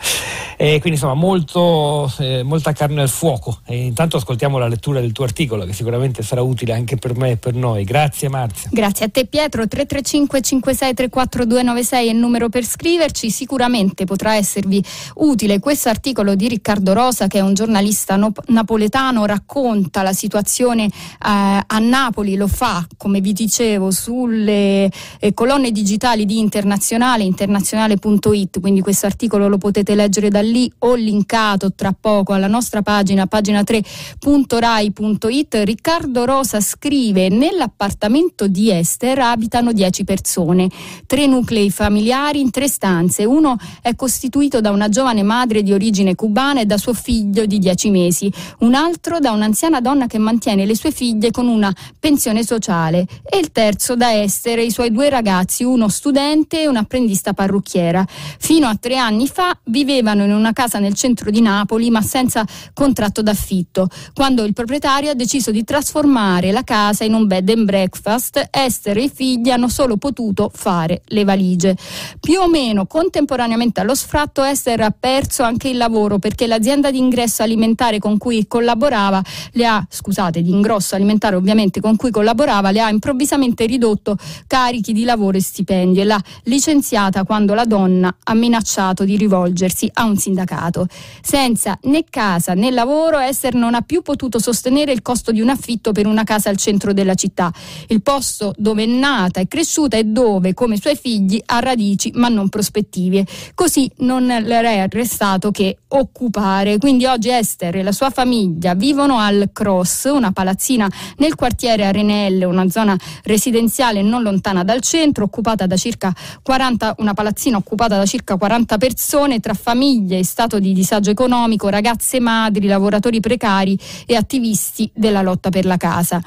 E 0.56 0.80
quindi 0.80 0.98
insomma 0.98 1.14
molto, 1.14 2.12
eh, 2.18 2.42
molta 2.42 2.72
carne 2.72 3.02
al 3.02 3.08
fuoco 3.08 3.60
e 3.64 3.76
intanto 3.76 4.16
ascoltiamo 4.16 4.58
la 4.58 4.66
lettura 4.66 5.00
del 5.00 5.12
tuo 5.12 5.24
articolo 5.24 5.64
che 5.64 5.72
sicuramente 5.72 6.22
sarà 6.22 6.42
utile 6.42 6.72
anche 6.72 6.96
per 6.96 7.16
me 7.16 7.32
e 7.32 7.36
per 7.36 7.54
noi. 7.54 7.84
Grazie 7.84 8.28
Marzia. 8.28 8.68
Grazie 8.72 9.06
a 9.06 9.08
te 9.08 9.26
Pietro, 9.26 9.66
335 9.68 10.07
335 10.08 10.94
34296 10.94 12.06
è 12.06 12.10
il 12.10 12.16
numero 12.16 12.48
per 12.48 12.64
scriverci, 12.64 13.30
sicuramente 13.30 14.06
potrà 14.06 14.36
esservi 14.36 14.82
utile 15.16 15.58
questo 15.58 15.90
articolo 15.90 16.34
di 16.34 16.48
Riccardo 16.48 16.94
Rosa 16.94 17.26
che 17.26 17.38
è 17.38 17.42
un 17.42 17.52
giornalista 17.52 18.16
no- 18.16 18.32
napoletano, 18.46 19.26
racconta 19.26 20.02
la 20.02 20.14
situazione 20.14 20.84
eh, 20.84 20.90
a 21.20 21.78
Napoli, 21.80 22.36
lo 22.36 22.46
fa 22.48 22.86
come 22.96 23.20
vi 23.20 23.34
dicevo 23.34 23.90
sulle 23.90 24.90
eh, 25.18 25.34
colonne 25.34 25.70
digitali 25.72 26.24
di 26.24 26.38
Internazionale, 26.38 27.24
internazionale.it, 27.24 28.60
quindi 28.60 28.80
questo 28.80 29.04
articolo 29.06 29.48
lo 29.48 29.58
potete 29.58 29.94
leggere 29.94 30.30
da 30.30 30.40
lì 30.40 30.72
o 30.78 30.94
linkato 30.94 31.72
tra 31.74 31.94
poco 31.98 32.32
alla 32.32 32.46
nostra 32.46 32.80
pagina, 32.82 33.26
pagina 33.26 33.60
3.rai.it. 33.60 35.54
Riccardo 35.64 36.24
Rosa 36.24 36.60
scrive 36.60 37.28
nell'appartamento 37.28 38.46
di 38.46 38.70
Esther 38.70 39.18
abitano 39.18 39.72
10 39.72 39.97
10 39.98 40.04
persone, 40.04 40.68
tre 41.06 41.26
nuclei 41.26 41.70
familiari 41.70 42.40
in 42.40 42.50
tre 42.50 42.68
stanze. 42.68 43.24
Uno 43.24 43.56
è 43.82 43.94
costituito 43.94 44.60
da 44.60 44.70
una 44.70 44.88
giovane 44.88 45.22
madre 45.22 45.62
di 45.62 45.72
origine 45.72 46.14
cubana 46.14 46.60
e 46.60 46.66
da 46.66 46.76
suo 46.76 46.92
figlio 46.92 47.46
di 47.46 47.58
10 47.58 47.90
mesi, 47.90 48.32
un 48.60 48.74
altro 48.74 49.18
da 49.18 49.32
un'anziana 49.32 49.80
donna 49.80 50.06
che 50.06 50.18
mantiene 50.18 50.66
le 50.66 50.76
sue 50.76 50.90
figlie 50.90 51.30
con 51.30 51.48
una 51.48 51.74
pensione 51.98 52.44
sociale 52.44 53.06
e 53.24 53.38
il 53.38 53.50
terzo 53.50 53.96
da 53.96 54.10
essere 54.10 54.62
i 54.62 54.70
suoi 54.70 54.92
due 54.92 55.08
ragazzi, 55.08 55.64
uno 55.64 55.88
studente 55.88 56.62
e 56.62 56.68
un'apprendista 56.68 57.32
parrucchiera. 57.32 58.04
Fino 58.38 58.66
a 58.66 58.76
tre 58.76 58.96
anni 58.96 59.26
fa 59.26 59.56
vivevano 59.64 60.24
in 60.24 60.32
una 60.32 60.52
casa 60.52 60.78
nel 60.78 60.94
centro 60.94 61.30
di 61.30 61.40
Napoli 61.40 61.90
ma 61.90 62.02
senza 62.02 62.44
contratto 62.72 63.22
d'affitto. 63.22 63.88
Quando 64.12 64.44
il 64.44 64.52
proprietario 64.52 65.10
ha 65.10 65.14
deciso 65.14 65.50
di 65.50 65.64
trasformare 65.64 66.52
la 66.52 66.62
casa 66.62 67.04
in 67.04 67.14
un 67.14 67.26
bed 67.26 67.48
and 67.48 67.64
breakfast, 67.64 68.48
Esther 68.50 68.98
e 68.98 69.04
i 69.04 69.10
figli 69.12 69.50
hanno 69.50 69.68
solo 69.68 69.87
potuto 69.96 70.50
fare 70.52 71.02
le 71.06 71.24
valigie. 71.24 71.76
Più 72.20 72.40
o 72.40 72.48
meno 72.48 72.86
contemporaneamente 72.86 73.80
allo 73.80 73.94
sfratto 73.94 74.42
Esther 74.44 74.80
ha 74.82 74.94
perso 74.98 75.42
anche 75.42 75.68
il 75.68 75.76
lavoro 75.76 76.18
perché 76.18 76.46
l'azienda 76.46 76.90
di 76.90 76.98
ingresso 76.98 77.42
alimentare 77.42 77.98
con 77.98 78.18
cui 78.18 78.46
collaborava 78.46 79.22
le 79.52 79.66
ha, 79.66 79.84
scusate, 79.88 80.42
di 80.42 80.50
ingrosso 80.50 80.94
alimentare 80.94 81.36
ovviamente 81.36 81.80
con 81.80 81.96
cui 81.96 82.10
collaborava, 82.10 82.70
le 82.70 82.80
ha 82.80 82.90
improvvisamente 82.90 83.64
ridotto 83.66 84.16
carichi 84.46 84.92
di 84.92 85.04
lavoro 85.04 85.36
e 85.36 85.40
stipendio 85.40 86.02
e 86.02 86.04
l'ha 86.04 86.20
licenziata 86.44 87.24
quando 87.24 87.54
la 87.54 87.64
donna 87.64 88.14
ha 88.24 88.34
minacciato 88.34 89.04
di 89.04 89.16
rivolgersi 89.16 89.90
a 89.94 90.04
un 90.04 90.16
sindacato. 90.16 90.86
Senza 91.22 91.78
né 91.82 92.04
casa 92.08 92.54
né 92.54 92.70
lavoro 92.70 93.18
Esther 93.18 93.54
non 93.54 93.74
ha 93.74 93.80
più 93.80 94.02
potuto 94.02 94.38
sostenere 94.38 94.92
il 94.92 95.02
costo 95.02 95.32
di 95.32 95.40
un 95.40 95.48
affitto 95.48 95.92
per 95.92 96.06
una 96.06 96.24
casa 96.24 96.50
al 96.50 96.56
centro 96.56 96.92
della 96.92 97.14
città. 97.14 97.52
Il 97.86 98.02
posto 98.02 98.54
dove 98.56 98.82
è 98.82 98.86
nata 98.86 99.40
e 99.40 99.48
cresciuta 99.48 99.76
cresciuta 99.78 99.96
e 99.96 100.04
dove, 100.04 100.54
come 100.54 100.74
i 100.74 100.80
suoi 100.80 100.96
figli, 100.96 101.40
ha 101.46 101.60
radici 101.60 102.10
ma 102.14 102.28
non 102.28 102.48
prospettive. 102.48 103.24
Così 103.54 103.90
non 103.98 104.26
le 104.26 104.60
è 104.60 104.86
restato 104.90 105.50
che 105.52 105.78
occupare. 105.88 106.78
Quindi 106.78 107.06
oggi 107.06 107.30
Esther 107.30 107.76
e 107.76 107.82
la 107.82 107.92
sua 107.92 108.10
famiglia 108.10 108.74
vivono 108.74 109.18
al 109.18 109.50
Cross, 109.52 110.10
una 110.12 110.32
palazzina 110.32 110.90
nel 111.18 111.36
quartiere 111.36 111.84
Arenelle, 111.84 112.44
una 112.44 112.68
zona 112.68 112.96
residenziale 113.22 114.02
non 114.02 114.22
lontana 114.22 114.64
dal 114.64 114.80
centro, 114.80 115.24
occupata 115.24 115.66
da 115.66 115.76
circa 115.76 116.12
40, 116.42 116.96
una 116.98 117.14
palazzina 117.14 117.56
occupata 117.56 117.96
da 117.96 118.06
circa 118.06 118.36
40 118.36 118.78
persone 118.78 119.40
tra 119.40 119.54
famiglie 119.54 120.16
in 120.16 120.24
stato 120.24 120.58
di 120.58 120.72
disagio 120.72 121.10
economico, 121.10 121.68
ragazze 121.68 122.20
madri, 122.20 122.66
lavoratori 122.66 123.20
precari 123.20 123.78
e 124.06 124.16
attivisti 124.16 124.90
della 124.92 125.22
lotta 125.22 125.50
per 125.50 125.64
la 125.64 125.76
casa. 125.76 126.20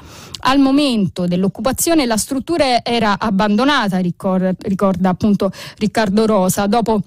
Al 0.44 0.58
momento 0.58 1.26
dell'occupazione 1.26 2.04
la 2.04 2.16
struttura 2.16 2.84
era 2.84 3.16
abbandonata, 3.42 3.98
ricorda, 3.98 4.54
ricorda 4.58 5.10
appunto 5.10 5.50
Riccardo 5.78 6.26
Rosa, 6.26 6.66
dopo 6.66 7.02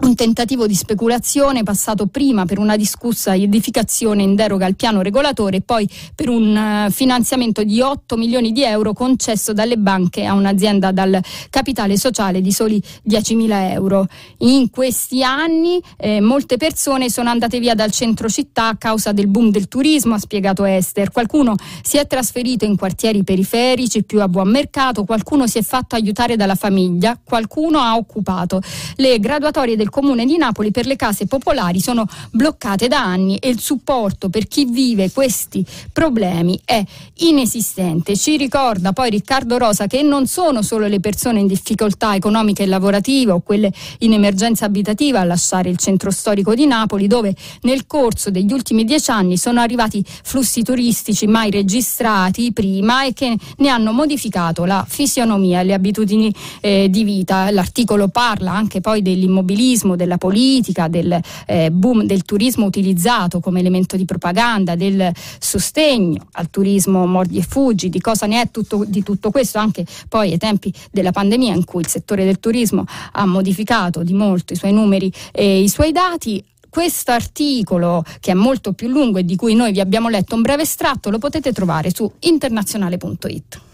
un 0.00 0.14
tentativo 0.14 0.66
di 0.66 0.74
speculazione 0.74 1.64
passato 1.64 2.06
prima 2.06 2.44
per 2.44 2.58
una 2.58 2.76
discussa 2.76 3.34
edificazione 3.34 4.22
in 4.22 4.34
deroga 4.34 4.64
al 4.66 4.76
piano 4.76 5.02
regolatore 5.02 5.56
e 5.56 5.60
poi 5.60 5.88
per 6.14 6.28
un 6.28 6.86
uh, 6.86 6.90
finanziamento 6.90 7.64
di 7.64 7.80
8 7.80 8.16
milioni 8.16 8.52
di 8.52 8.62
euro 8.62 8.92
concesso 8.92 9.52
dalle 9.52 9.76
banche 9.76 10.24
a 10.24 10.34
un'azienda 10.34 10.92
dal 10.92 11.20
capitale 11.50 11.96
sociale 11.96 12.40
di 12.40 12.52
soli 12.52 12.80
10 13.02 13.34
mila 13.34 13.72
euro. 13.72 14.06
In 14.38 14.70
questi 14.70 15.22
anni 15.22 15.80
eh, 15.96 16.20
molte 16.20 16.56
persone 16.56 17.10
sono 17.10 17.30
andate 17.30 17.58
via 17.58 17.74
dal 17.74 17.90
centro 17.90 18.28
città 18.28 18.68
a 18.68 18.76
causa 18.76 19.12
del 19.12 19.26
boom 19.26 19.50
del 19.50 19.66
turismo, 19.68 20.14
ha 20.14 20.18
spiegato 20.18 20.64
Esther. 20.64 21.10
Qualcuno 21.10 21.56
si 21.82 21.96
è 21.96 22.06
trasferito 22.06 22.64
in 22.64 22.76
quartieri 22.76 23.24
periferici 23.24 24.04
più 24.04 24.20
a 24.20 24.28
buon 24.28 24.48
mercato, 24.48 25.04
qualcuno 25.04 25.46
si 25.46 25.58
è 25.58 25.62
fatto 25.62 25.96
aiutare 25.96 26.36
dalla 26.36 26.54
famiglia, 26.54 27.18
qualcuno 27.22 27.80
ha 27.80 27.96
occupato. 27.96 28.60
Le 28.96 29.18
graduatorie 29.18 29.76
del 29.76 29.87
del 29.88 29.90
Comune 29.90 30.26
di 30.26 30.36
Napoli 30.36 30.70
per 30.70 30.86
le 30.86 30.96
case 30.96 31.26
popolari 31.26 31.80
sono 31.80 32.06
bloccate 32.30 32.88
da 32.88 33.02
anni 33.02 33.36
e 33.36 33.48
il 33.48 33.58
supporto 33.58 34.28
per 34.28 34.46
chi 34.46 34.66
vive 34.66 35.10
questi 35.10 35.64
problemi 35.92 36.60
è 36.64 36.84
inesistente. 37.18 38.16
Ci 38.16 38.36
ricorda 38.36 38.92
poi 38.92 39.10
Riccardo 39.10 39.56
Rosa 39.56 39.86
che 39.86 40.02
non 40.02 40.26
sono 40.26 40.62
solo 40.62 40.86
le 40.86 41.00
persone 41.00 41.40
in 41.40 41.46
difficoltà 41.46 42.14
economiche 42.14 42.62
e 42.62 42.66
lavorative 42.66 43.32
o 43.32 43.40
quelle 43.40 43.72
in 44.00 44.12
emergenza 44.12 44.66
abitativa 44.66 45.20
a 45.20 45.24
lasciare 45.24 45.70
il 45.70 45.78
centro 45.78 46.10
storico 46.10 46.54
di 46.54 46.66
Napoli 46.66 47.06
dove 47.06 47.34
nel 47.62 47.86
corso 47.86 48.30
degli 48.30 48.52
ultimi 48.52 48.84
dieci 48.84 49.10
anni 49.10 49.36
sono 49.36 49.60
arrivati 49.60 50.04
flussi 50.06 50.62
turistici 50.62 51.26
mai 51.26 51.50
registrati 51.50 52.52
prima 52.52 53.04
e 53.04 53.12
che 53.14 53.36
ne 53.56 53.68
hanno 53.68 53.92
modificato 53.92 54.64
la 54.64 54.84
fisionomia 54.86 55.60
e 55.60 55.64
le 55.64 55.74
abitudini 55.74 56.32
eh, 56.60 56.88
di 56.90 57.04
vita. 57.04 57.50
L'articolo 57.50 58.08
parla 58.08 58.52
anche 58.52 58.80
poi 58.80 59.02
dell'immobilismo 59.02 59.77
turismo, 59.78 59.96
della 59.96 60.18
politica, 60.18 60.88
del 60.88 61.20
eh, 61.46 61.70
boom 61.70 62.04
del 62.04 62.24
turismo 62.24 62.66
utilizzato 62.66 63.40
come 63.40 63.60
elemento 63.60 63.96
di 63.96 64.04
propaganda, 64.04 64.74
del 64.74 65.12
sostegno 65.38 66.26
al 66.32 66.50
turismo 66.50 67.06
mordi 67.06 67.38
e 67.38 67.42
fuggi, 67.42 67.88
di 67.88 68.00
cosa 68.00 68.26
ne 68.26 68.40
è 68.42 68.50
tutto, 68.50 68.84
di 68.86 69.02
tutto 69.02 69.30
questo, 69.30 69.58
anche 69.58 69.86
poi 70.08 70.32
ai 70.32 70.38
tempi 70.38 70.72
della 70.90 71.12
pandemia 71.12 71.54
in 71.54 71.64
cui 71.64 71.80
il 71.80 71.88
settore 71.88 72.24
del 72.24 72.40
turismo 72.40 72.84
ha 73.12 73.26
modificato 73.26 74.02
di 74.02 74.12
molto 74.12 74.52
i 74.52 74.56
suoi 74.56 74.72
numeri 74.72 75.12
e 75.32 75.62
i 75.62 75.68
suoi 75.68 75.92
dati 75.92 76.42
questo 76.68 77.12
articolo, 77.12 78.04
che 78.20 78.32
è 78.32 78.34
molto 78.34 78.72
più 78.72 78.88
lungo 78.88 79.18
e 79.18 79.24
di 79.24 79.36
cui 79.36 79.54
noi 79.54 79.72
vi 79.72 79.80
abbiamo 79.80 80.08
letto 80.08 80.34
un 80.34 80.42
breve 80.42 80.62
estratto, 80.62 81.08
lo 81.10 81.18
potete 81.18 81.52
trovare 81.52 81.90
su 81.92 82.10
internazionale.it. 82.20 83.67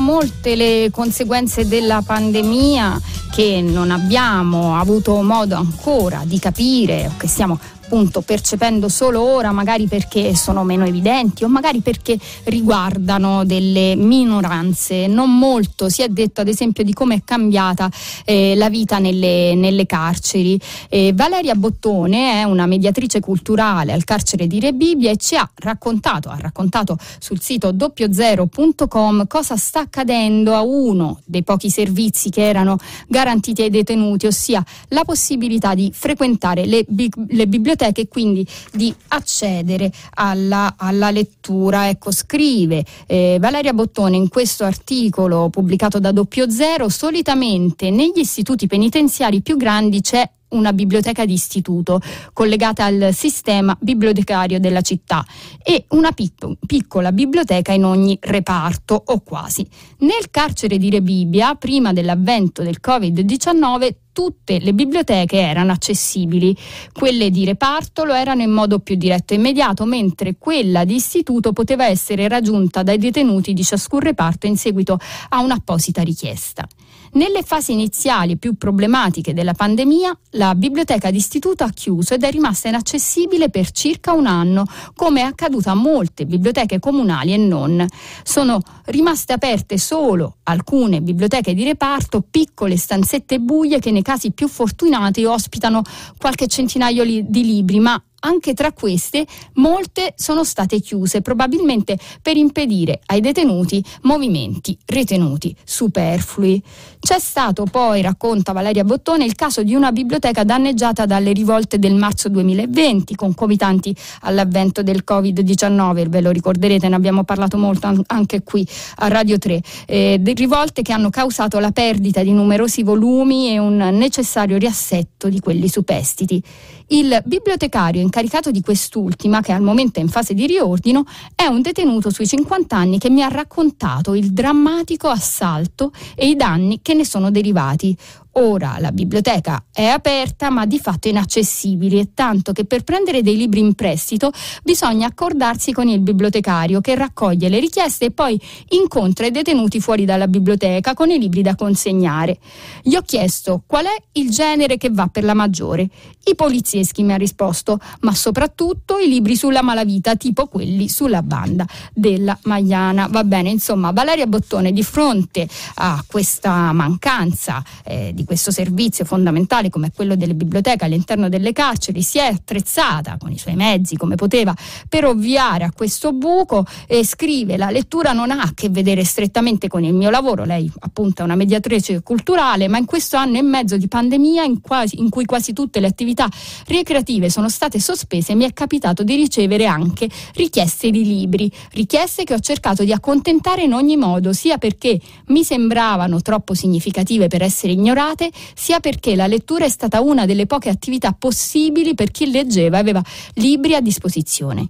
molte 0.00 0.54
le 0.54 0.90
conseguenze 0.90 1.66
della 1.66 2.02
pandemia 2.04 3.00
che 3.30 3.60
non 3.60 3.90
abbiamo 3.90 4.78
avuto 4.78 5.20
modo 5.22 5.56
ancora 5.56 6.22
di 6.24 6.38
capire 6.38 7.06
o 7.08 7.16
che 7.16 7.26
stiamo 7.26 7.58
appunto 7.84 8.22
percependo 8.22 8.88
solo 8.88 9.20
ora, 9.20 9.52
magari 9.52 9.86
perché 9.86 10.34
sono 10.34 10.64
meno 10.64 10.86
evidenti 10.86 11.44
o 11.44 11.48
magari 11.48 11.80
perché 11.80 12.18
riguardano 12.44 13.44
delle 13.44 13.94
minoranze. 13.94 15.06
Non 15.06 15.38
molto 15.38 15.90
si 15.90 16.02
è 16.02 16.08
detto 16.08 16.40
ad 16.40 16.48
esempio 16.48 16.82
di 16.82 16.94
come 16.94 17.16
è 17.16 17.22
cambiata 17.24 17.90
eh, 18.24 18.54
la 18.56 18.70
vita 18.70 18.98
nelle, 18.98 19.54
nelle 19.54 19.84
carceri. 19.84 20.58
Eh, 20.88 21.12
Valeria 21.14 21.54
Bottone 21.54 22.40
è 22.40 22.44
una 22.44 22.66
mediatrice 22.66 23.20
culturale 23.20 23.92
al 23.92 24.04
carcere 24.04 24.46
di 24.46 24.60
Rebibbia 24.60 25.10
e 25.10 25.16
ci 25.16 25.36
ha 25.36 25.48
raccontato, 25.56 26.30
ha 26.30 26.38
raccontato 26.40 26.96
sul 27.18 27.40
sito 27.40 27.70
doppiozero.com 27.70 29.26
cosa 29.26 29.56
sta 29.56 29.80
accadendo 29.80 30.54
a 30.54 30.62
uno 30.62 31.20
dei 31.24 31.42
pochi 31.42 31.68
servizi 31.68 32.30
che 32.30 32.46
erano 32.46 32.78
garantiti 33.06 33.62
ai 33.62 33.70
detenuti, 33.70 34.26
ossia 34.26 34.64
la 34.88 35.04
possibilità 35.04 35.74
di 35.74 35.90
frequentare 35.92 36.64
le, 36.64 36.84
le 37.28 37.46
biblioteche 37.46 37.73
biblioteche 37.74 38.02
e 38.02 38.08
quindi 38.08 38.46
di 38.72 38.94
accedere 39.08 39.92
alla, 40.14 40.74
alla 40.76 41.10
lettura. 41.10 41.88
Ecco, 41.88 42.10
scrive 42.12 42.84
eh, 43.06 43.36
Valeria 43.40 43.72
Bottone 43.72 44.16
in 44.16 44.28
questo 44.28 44.64
articolo 44.64 45.50
pubblicato 45.50 45.98
da 45.98 46.12
Doppio 46.12 46.48
Zero, 46.50 46.88
solitamente 46.88 47.90
negli 47.90 48.20
istituti 48.20 48.66
penitenziari 48.66 49.42
più 49.42 49.56
grandi 49.56 50.00
c'è 50.00 50.28
una 50.54 50.72
biblioteca 50.72 51.24
di 51.24 51.34
istituto 51.34 52.00
collegata 52.32 52.84
al 52.84 53.10
sistema 53.12 53.76
bibliotecario 53.80 54.58
della 54.58 54.80
città 54.80 55.24
e 55.62 55.84
una 55.88 56.12
pic- 56.12 56.56
piccola 56.66 57.12
biblioteca 57.12 57.72
in 57.72 57.84
ogni 57.84 58.16
reparto 58.20 59.00
o 59.04 59.20
quasi. 59.20 59.66
Nel 59.98 60.30
carcere 60.30 60.78
di 60.78 60.90
Rebibbia, 60.90 61.54
prima 61.54 61.92
dell'avvento 61.92 62.62
del 62.62 62.78
Covid-19, 62.84 63.94
tutte 64.14 64.60
le 64.60 64.72
biblioteche 64.72 65.38
erano 65.38 65.72
accessibili. 65.72 66.56
Quelle 66.92 67.30
di 67.30 67.44
reparto 67.44 68.04
lo 68.04 68.14
erano 68.14 68.42
in 68.42 68.50
modo 68.50 68.78
più 68.78 68.94
diretto 68.94 69.34
e 69.34 69.36
immediato, 69.36 69.84
mentre 69.84 70.36
quella 70.38 70.84
di 70.84 70.94
istituto 70.94 71.52
poteva 71.52 71.86
essere 71.86 72.28
raggiunta 72.28 72.82
dai 72.82 72.96
detenuti 72.96 73.52
di 73.52 73.64
ciascun 73.64 74.00
reparto 74.00 74.46
in 74.46 74.56
seguito 74.56 74.98
a 75.30 75.40
un'apposita 75.40 76.02
richiesta. 76.02 76.66
Nelle 77.14 77.44
fasi 77.44 77.70
iniziali 77.70 78.36
più 78.36 78.54
problematiche 78.56 79.32
della 79.32 79.52
pandemia, 79.52 80.18
la 80.30 80.56
biblioteca 80.56 81.12
d'istituto 81.12 81.62
ha 81.62 81.70
chiuso 81.70 82.14
ed 82.14 82.24
è 82.24 82.30
rimasta 82.30 82.66
inaccessibile 82.66 83.50
per 83.50 83.70
circa 83.70 84.12
un 84.12 84.26
anno, 84.26 84.64
come 84.96 85.20
è 85.20 85.24
accaduto 85.24 85.70
a 85.70 85.74
molte 85.74 86.26
biblioteche 86.26 86.80
comunali 86.80 87.32
e 87.32 87.36
non. 87.36 87.86
Sono 88.24 88.60
rimaste 88.86 89.32
aperte 89.32 89.78
solo 89.78 90.38
alcune 90.42 91.02
biblioteche 91.02 91.54
di 91.54 91.62
reparto, 91.62 92.24
piccole 92.28 92.76
stanzette 92.76 93.38
buie 93.38 93.78
che 93.78 93.92
nei 93.92 94.02
casi 94.02 94.32
più 94.32 94.48
fortunati 94.48 95.24
ospitano 95.24 95.82
qualche 96.18 96.48
centinaio 96.48 97.04
di 97.04 97.44
libri, 97.44 97.78
ma 97.78 98.02
anche 98.24 98.54
tra 98.54 98.72
queste 98.72 99.26
molte 99.54 100.14
sono 100.16 100.44
state 100.44 100.80
chiuse, 100.80 101.20
probabilmente 101.20 101.98
per 102.20 102.36
impedire 102.36 103.00
ai 103.06 103.20
detenuti 103.20 103.82
movimenti 104.02 104.76
ritenuti 104.86 105.54
superflui. 105.64 106.62
C'è 106.98 107.18
stato 107.18 107.64
poi, 107.64 108.00
racconta 108.00 108.52
Valeria 108.52 108.84
Bottone, 108.84 109.24
il 109.24 109.34
caso 109.34 109.62
di 109.62 109.74
una 109.74 109.92
biblioteca 109.92 110.42
danneggiata 110.42 111.04
dalle 111.06 111.32
rivolte 111.32 111.78
del 111.78 111.94
marzo 111.94 112.28
2020, 112.28 113.14
concomitanti 113.14 113.94
all'avvento 114.22 114.82
del 114.82 115.04
Covid-19, 115.06 116.08
ve 116.08 116.20
lo 116.20 116.30
ricorderete, 116.30 116.88
ne 116.88 116.94
abbiamo 116.94 117.24
parlato 117.24 117.58
molto 117.58 117.92
anche 118.06 118.42
qui 118.42 118.66
a 118.96 119.08
Radio 119.08 119.38
3, 119.38 119.60
eh, 119.86 120.20
rivolte 120.34 120.82
che 120.82 120.92
hanno 120.92 121.10
causato 121.10 121.58
la 121.58 121.72
perdita 121.72 122.22
di 122.22 122.32
numerosi 122.32 122.82
volumi 122.82 123.50
e 123.50 123.58
un 123.58 123.76
necessario 123.76 124.56
riassetto 124.56 125.28
di 125.28 125.40
quelli 125.40 125.68
superstiti. 125.68 126.42
Il 126.88 127.22
bibliotecario 127.24 128.02
incaricato 128.02 128.50
di 128.50 128.60
quest'ultima, 128.60 129.40
che 129.40 129.52
al 129.52 129.62
momento 129.62 130.00
è 130.00 130.02
in 130.02 130.08
fase 130.08 130.34
di 130.34 130.46
riordino, 130.46 131.04
è 131.34 131.46
un 131.46 131.62
detenuto 131.62 132.10
sui 132.10 132.26
50 132.26 132.76
anni 132.76 132.98
che 132.98 133.08
mi 133.08 133.22
ha 133.22 133.28
raccontato 133.28 134.14
il 134.14 134.32
drammatico 134.32 135.08
assalto 135.08 135.92
e 136.14 136.28
i 136.28 136.36
danni 136.36 136.80
che 136.82 136.94
ne 136.94 137.04
sono 137.04 137.30
derivati. 137.30 137.96
Ora 138.36 138.78
la 138.80 138.90
biblioteca 138.90 139.64
è 139.72 139.84
aperta 139.84 140.50
ma 140.50 140.66
di 140.66 140.78
fatto 140.78 141.08
inaccessibile, 141.08 142.00
e 142.00 142.08
tanto 142.14 142.52
che 142.52 142.64
per 142.64 142.82
prendere 142.82 143.22
dei 143.22 143.36
libri 143.36 143.60
in 143.60 143.74
prestito 143.74 144.32
bisogna 144.62 145.06
accordarsi 145.06 145.72
con 145.72 145.86
il 145.88 146.00
bibliotecario 146.00 146.80
che 146.80 146.96
raccoglie 146.96 147.48
le 147.48 147.60
richieste 147.60 148.06
e 148.06 148.10
poi 148.10 148.40
incontra 148.70 149.26
i 149.26 149.30
detenuti 149.30 149.80
fuori 149.80 150.04
dalla 150.04 150.26
biblioteca 150.26 150.94
con 150.94 151.10
i 151.10 151.18
libri 151.18 151.42
da 151.42 151.54
consegnare. 151.54 152.38
Gli 152.82 152.96
ho 152.96 153.02
chiesto 153.02 153.62
qual 153.66 153.84
è 153.84 154.02
il 154.12 154.30
genere 154.30 154.78
che 154.78 154.90
va 154.90 155.06
per 155.06 155.22
la 155.22 155.34
maggiore. 155.34 155.88
I 156.24 156.34
polizieschi 156.34 157.02
mi 157.02 157.12
ha 157.12 157.16
risposto, 157.16 157.78
ma 158.00 158.14
soprattutto 158.14 158.98
i 158.98 159.08
libri 159.08 159.36
sulla 159.36 159.62
malavita, 159.62 160.16
tipo 160.16 160.46
quelli 160.46 160.88
sulla 160.88 161.22
banda 161.22 161.66
della 161.92 162.36
Magliana. 162.44 163.06
Va 163.08 163.22
bene, 163.24 163.50
insomma, 163.50 163.92
Valeria 163.92 164.26
Bottone 164.26 164.72
di 164.72 164.82
fronte 164.82 165.46
a 165.74 166.02
questa 166.06 166.72
mancanza 166.72 167.62
eh, 167.84 168.12
di 168.14 168.23
questo 168.24 168.50
servizio 168.50 169.04
fondamentale 169.04 169.70
come 169.70 169.90
quello 169.94 170.16
delle 170.16 170.34
biblioteche 170.34 170.84
all'interno 170.84 171.28
delle 171.28 171.52
carceri 171.52 172.02
si 172.02 172.18
è 172.18 172.26
attrezzata 172.26 173.16
con 173.18 173.30
i 173.30 173.38
suoi 173.38 173.54
mezzi 173.54 173.96
come 173.96 174.14
poteva 174.14 174.54
per 174.88 175.04
ovviare 175.04 175.64
a 175.64 175.72
questo 175.72 176.12
buco 176.12 176.66
e 176.86 177.04
scrive 177.04 177.56
la 177.56 177.70
lettura 177.70 178.12
non 178.12 178.30
ha 178.30 178.40
a 178.40 178.52
che 178.54 178.68
vedere 178.68 179.04
strettamente 179.04 179.68
con 179.68 179.84
il 179.84 179.94
mio 179.94 180.10
lavoro, 180.10 180.44
lei 180.44 180.70
appunto 180.80 181.22
è 181.22 181.24
una 181.24 181.34
mediatrice 181.34 182.02
culturale, 182.02 182.68
ma 182.68 182.78
in 182.78 182.84
questo 182.84 183.16
anno 183.16 183.38
e 183.38 183.42
mezzo 183.42 183.76
di 183.76 183.88
pandemia 183.88 184.44
in, 184.44 184.60
quasi, 184.60 185.00
in 185.00 185.08
cui 185.08 185.24
quasi 185.24 185.52
tutte 185.52 185.80
le 185.80 185.86
attività 185.86 186.28
ricreative 186.66 187.30
sono 187.30 187.48
state 187.48 187.80
sospese 187.80 188.34
mi 188.34 188.44
è 188.44 188.52
capitato 188.52 189.02
di 189.02 189.16
ricevere 189.16 189.66
anche 189.66 190.08
richieste 190.34 190.90
di 190.90 191.04
libri, 191.04 191.50
richieste 191.72 192.24
che 192.24 192.34
ho 192.34 192.38
cercato 192.38 192.84
di 192.84 192.92
accontentare 192.92 193.62
in 193.62 193.72
ogni 193.72 193.96
modo, 193.96 194.32
sia 194.32 194.58
perché 194.58 195.00
mi 195.26 195.42
sembravano 195.42 196.22
troppo 196.22 196.54
significative 196.54 197.26
per 197.26 197.42
essere 197.42 197.72
ignorate, 197.72 198.13
state, 198.14 198.30
sia 198.54 198.80
perché 198.80 199.14
la 199.14 199.26
lettura 199.26 199.64
è 199.64 199.68
stata 199.68 200.00
una 200.00 200.24
delle 200.24 200.46
poche 200.46 200.70
attività 200.70 201.12
possibili 201.12 201.94
per 201.94 202.10
chi 202.10 202.30
leggeva 202.30 202.76
e 202.76 202.80
aveva 202.80 203.02
libri 203.34 203.74
a 203.74 203.80
disposizione. 203.80 204.66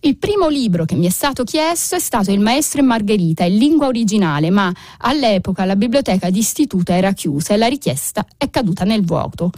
Il 0.00 0.16
primo 0.16 0.48
libro 0.48 0.84
che 0.84 0.94
mi 0.94 1.06
è 1.06 1.10
stato 1.10 1.42
chiesto 1.42 1.96
è 1.96 1.98
stato 1.98 2.30
Il 2.30 2.38
Maestro 2.38 2.80
e 2.80 2.84
Margherita 2.84 3.44
in 3.44 3.56
lingua 3.56 3.86
originale, 3.86 4.50
ma 4.50 4.72
all'epoca 4.98 5.64
la 5.64 5.74
biblioteca 5.74 6.30
d'istituto 6.30 6.92
era 6.92 7.12
chiusa 7.12 7.54
e 7.54 7.56
la 7.56 7.66
richiesta 7.66 8.24
è 8.36 8.48
caduta 8.48 8.84
nel 8.84 9.04
vuoto 9.04 9.50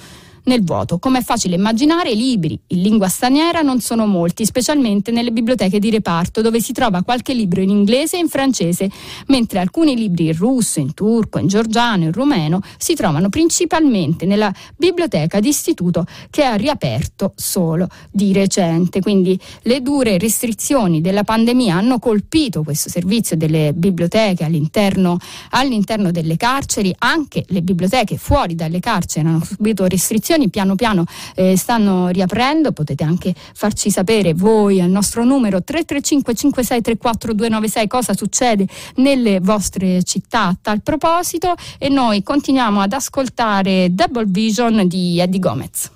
nel 0.45 0.65
vuoto. 0.65 0.99
Come 0.99 1.19
è 1.19 1.23
facile 1.23 1.57
immaginare, 1.57 2.11
i 2.11 2.17
libri 2.17 2.59
in 2.69 2.83
lingua 2.83 3.09
straniera 3.09 3.61
non 3.61 3.81
sono 3.81 4.07
molti, 4.07 4.45
specialmente 4.45 5.11
nelle 5.11 5.33
biblioteche 5.33 5.79
di 5.79 5.91
reparto, 5.91 6.41
dove 6.41 6.61
si 6.61 6.73
trova 6.73 7.03
qualche 7.03 7.35
libro 7.35 7.61
in 7.61 7.71
inglese 7.71 8.17
e 8.17 8.21
in 8.21 8.29
francese, 8.29 8.91
mentre 9.27 9.59
alcuni 9.59 9.97
libri 9.97 10.27
in 10.27 10.37
russo, 10.37 10.81
in 10.81 10.95
turco, 10.95 11.39
in 11.39 11.49
georgiano, 11.49 12.05
in 12.05 12.13
rumeno 12.13 12.61
si 12.79 12.95
trovano 12.95 13.29
principalmente 13.29 14.27
nella 14.27 14.53
biblioteca 14.77 15.41
d'istituto 15.41 16.07
che 16.31 16.45
ha 16.45 16.55
riaperto 16.55 17.33
solo 17.37 17.89
di 18.11 18.33
recente. 18.33 19.01
Quindi 19.01 19.39
le 19.63 19.83
dure 19.83 20.19
restrizioni 20.19 21.01
della 21.01 21.25
pandemia 21.25 21.77
hanno 21.77 21.99
colpito 21.99 22.63
questo 22.63 22.89
servizio 22.89 23.37
delle 23.37 23.73
biblioteche 23.75 24.45
all'interno, 24.45 25.19
all'interno 25.51 26.11
delle 26.11 26.37
carceri, 26.37 26.95
anche 26.99 27.45
le 27.49 27.63
biblioteche 27.63 28.17
fuori 28.17 28.55
dalle 28.55 28.81
carceri 28.81 29.27
hanno 29.27 29.45
subito 29.45 29.87
restrizioni 29.87 30.29
istituzioni 30.31 30.49
piano 30.49 30.75
piano 30.77 31.05
eh, 31.35 31.57
stanno 31.57 32.09
riaprendo, 32.09 32.73
potete 32.73 33.03
anche 33.05 33.35
farci 33.35 33.91
sapere 33.91 34.35
voi 34.35 34.81
al 34.81 34.91
nostro 34.91 35.25
numero 35.25 35.63
335 35.63 36.35
5634 36.35 37.35
296 37.35 37.87
cosa 37.89 38.15
succede 38.15 38.67
nelle 38.97 39.41
vostre 39.41 40.03
città 40.05 40.47
a 40.47 40.57
tal 40.61 40.83
proposito 40.83 41.55
e 41.79 41.89
noi 41.89 42.23
continuiamo 42.23 42.81
ad 42.81 42.93
ascoltare 42.93 43.93
Double 43.93 44.27
Vision 44.27 44.87
di 44.87 45.19
Eddie 45.19 45.41
Gomez. 45.41 45.91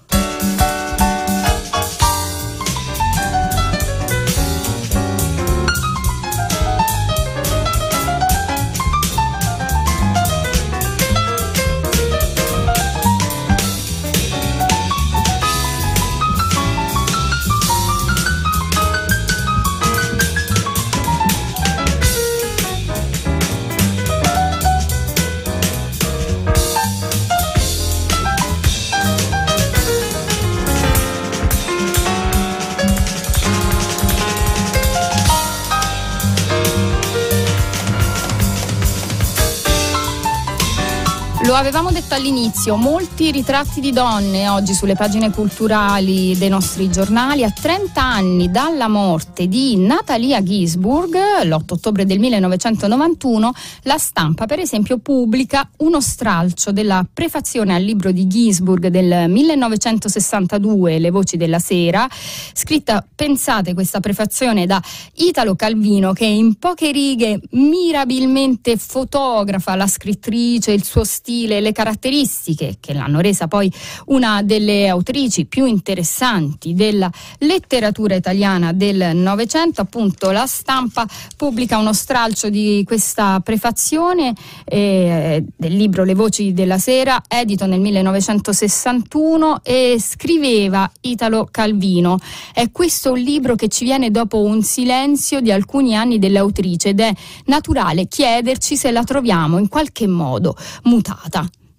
Lo 41.55 41.61
avevamo 41.61 41.93
detto 41.93 42.15
all'inizio, 42.15 42.75
molti 42.75 43.31
ritratti 43.31 43.81
di 43.81 43.93
donne 43.93 44.49
oggi 44.49 44.75
sulle 44.75 44.97
pagine 44.97 45.31
culturali 45.31 46.37
dei 46.37 46.49
nostri 46.49 46.91
giornali. 46.91 47.45
A 47.45 47.51
30 47.53 48.03
anni 48.03 48.51
dalla 48.51 48.89
morte 48.89 49.47
di 49.47 49.77
Natalia 49.77 50.43
Gisburg, 50.43 51.15
l'8 51.45 51.63
ottobre 51.69 52.07
del 52.07 52.19
1991, 52.19 53.53
la 53.83 53.99
stampa 53.99 54.47
per 54.47 54.59
esempio 54.59 54.99
pubblica 54.99 55.71
uno 55.77 56.01
stralcio 56.01 56.73
della 56.73 57.07
prefazione 57.11 57.73
al 57.73 57.85
libro 57.85 58.11
di 58.11 58.27
Gisburg 58.27 58.89
del 58.89 59.31
1962, 59.31 60.99
Le 60.99 61.11
voci 61.11 61.37
della 61.37 61.61
sera, 61.61 62.05
scritta, 62.53 63.07
pensate, 63.15 63.75
questa 63.75 64.01
prefazione 64.01 64.67
da 64.67 64.83
Italo 65.19 65.55
Calvino 65.55 66.13
che 66.15 66.27
in 66.27 66.57
poche 66.57 66.91
righe 66.91 67.41
mirabilmente 67.51 68.77
fotografa 68.77 69.77
la 69.77 69.87
scrittrice, 69.87 70.73
il 70.73 70.83
suo 70.83 71.05
stile, 71.05 71.43
stile, 71.45 71.61
le 71.61 71.73
caratteristiche 71.73 72.77
che 72.81 72.95
l'hanno 72.95 73.21
resa 73.21 73.47
poi 73.47 73.71
una 74.07 74.43
delle 74.43 74.89
autrici 74.89 75.45
più 75.45 75.67
interessanti 75.67 76.75
della 76.75 77.11
letteratura 77.39 78.15
italiana 78.15 78.73
del 78.73 79.15
Novecento. 79.15 79.83
Appunto 79.83 80.31
la 80.31 80.47
stampa 80.47 81.07
pubblica 81.37 81.79
uno 81.79 81.93
stralcio 81.93 82.49
di 82.49 82.83
questa 82.87 83.41
prefazione 83.41 84.33
eh, 84.65 85.45
del 85.55 85.77
libro 85.77 86.05
Le 86.05 86.15
voci 86.15 86.53
della 86.53 86.79
sera, 86.79 87.23
edito 87.29 87.67
nel 87.67 87.81
1961 87.81 89.61
e 89.63 89.97
scriveva 89.99 90.91
Italo 91.03 91.49
Calvino. 91.51 92.19
È 92.53 92.71
questo 92.71 93.13
un 93.13 93.19
libro 93.19 93.55
che 93.55 93.69
ci 93.69 93.85
viene 93.85 94.11
dopo 94.11 94.41
un 94.41 94.63
silenzio 94.63 95.41
di 95.41 95.53
alcuni 95.53 95.95
anni 95.95 96.19
dell'autrice 96.19 96.91
ed 96.91 97.01
è 97.01 97.13
naturale 97.47 98.07
chiederci 98.07 98.77
se 98.77 98.91
la 98.91 99.05
troviamo 99.05 99.59
in 99.59 99.69
qualche 99.69 100.07
modo 100.07 100.57
mutata. 100.85 101.34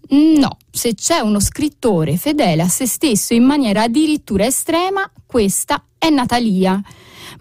No, 0.08 0.58
se 0.70 0.94
c'è 0.94 1.20
uno 1.20 1.39
scrittore 1.39 2.18
fedele 2.18 2.62
a 2.62 2.68
se 2.68 2.86
stesso 2.86 3.34
in 3.34 3.44
maniera 3.44 3.84
addirittura 3.84 4.46
estrema, 4.46 5.10
questa 5.26 5.84
è 5.98 6.10
Natalia. 6.10 6.80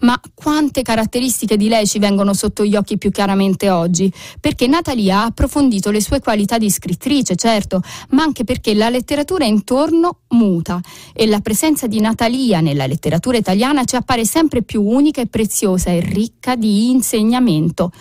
Ma 0.01 0.19
quante 0.33 0.81
caratteristiche 0.81 1.55
di 1.55 1.69
lei 1.69 1.87
ci 1.87 1.99
vengono 1.99 2.33
sotto 2.33 2.65
gli 2.65 2.75
occhi 2.75 2.97
più 2.97 3.11
chiaramente 3.11 3.69
oggi? 3.69 4.11
Perché 4.41 4.67
Natalia 4.67 5.19
ha 5.19 5.25
approfondito 5.25 5.89
le 5.89 6.01
sue 6.01 6.19
qualità 6.19 6.57
di 6.57 6.69
scrittrice, 6.69 7.35
certo, 7.35 7.81
ma 8.09 8.23
anche 8.23 8.43
perché 8.43 8.73
la 8.73 8.89
letteratura 8.89 9.45
intorno 9.45 10.21
muta 10.29 10.81
e 11.13 11.27
la 11.27 11.39
presenza 11.39 11.87
di 11.87 12.01
Natalia 12.01 12.59
nella 12.59 12.87
letteratura 12.87 13.37
italiana 13.37 13.85
ci 13.85 13.95
appare 13.95 14.25
sempre 14.25 14.63
più 14.63 14.81
unica 14.81 15.21
e 15.21 15.27
preziosa 15.27 15.91
e 15.91 16.01
ricca 16.01 16.55
di 16.55 16.89
insegnamento. 16.89 17.91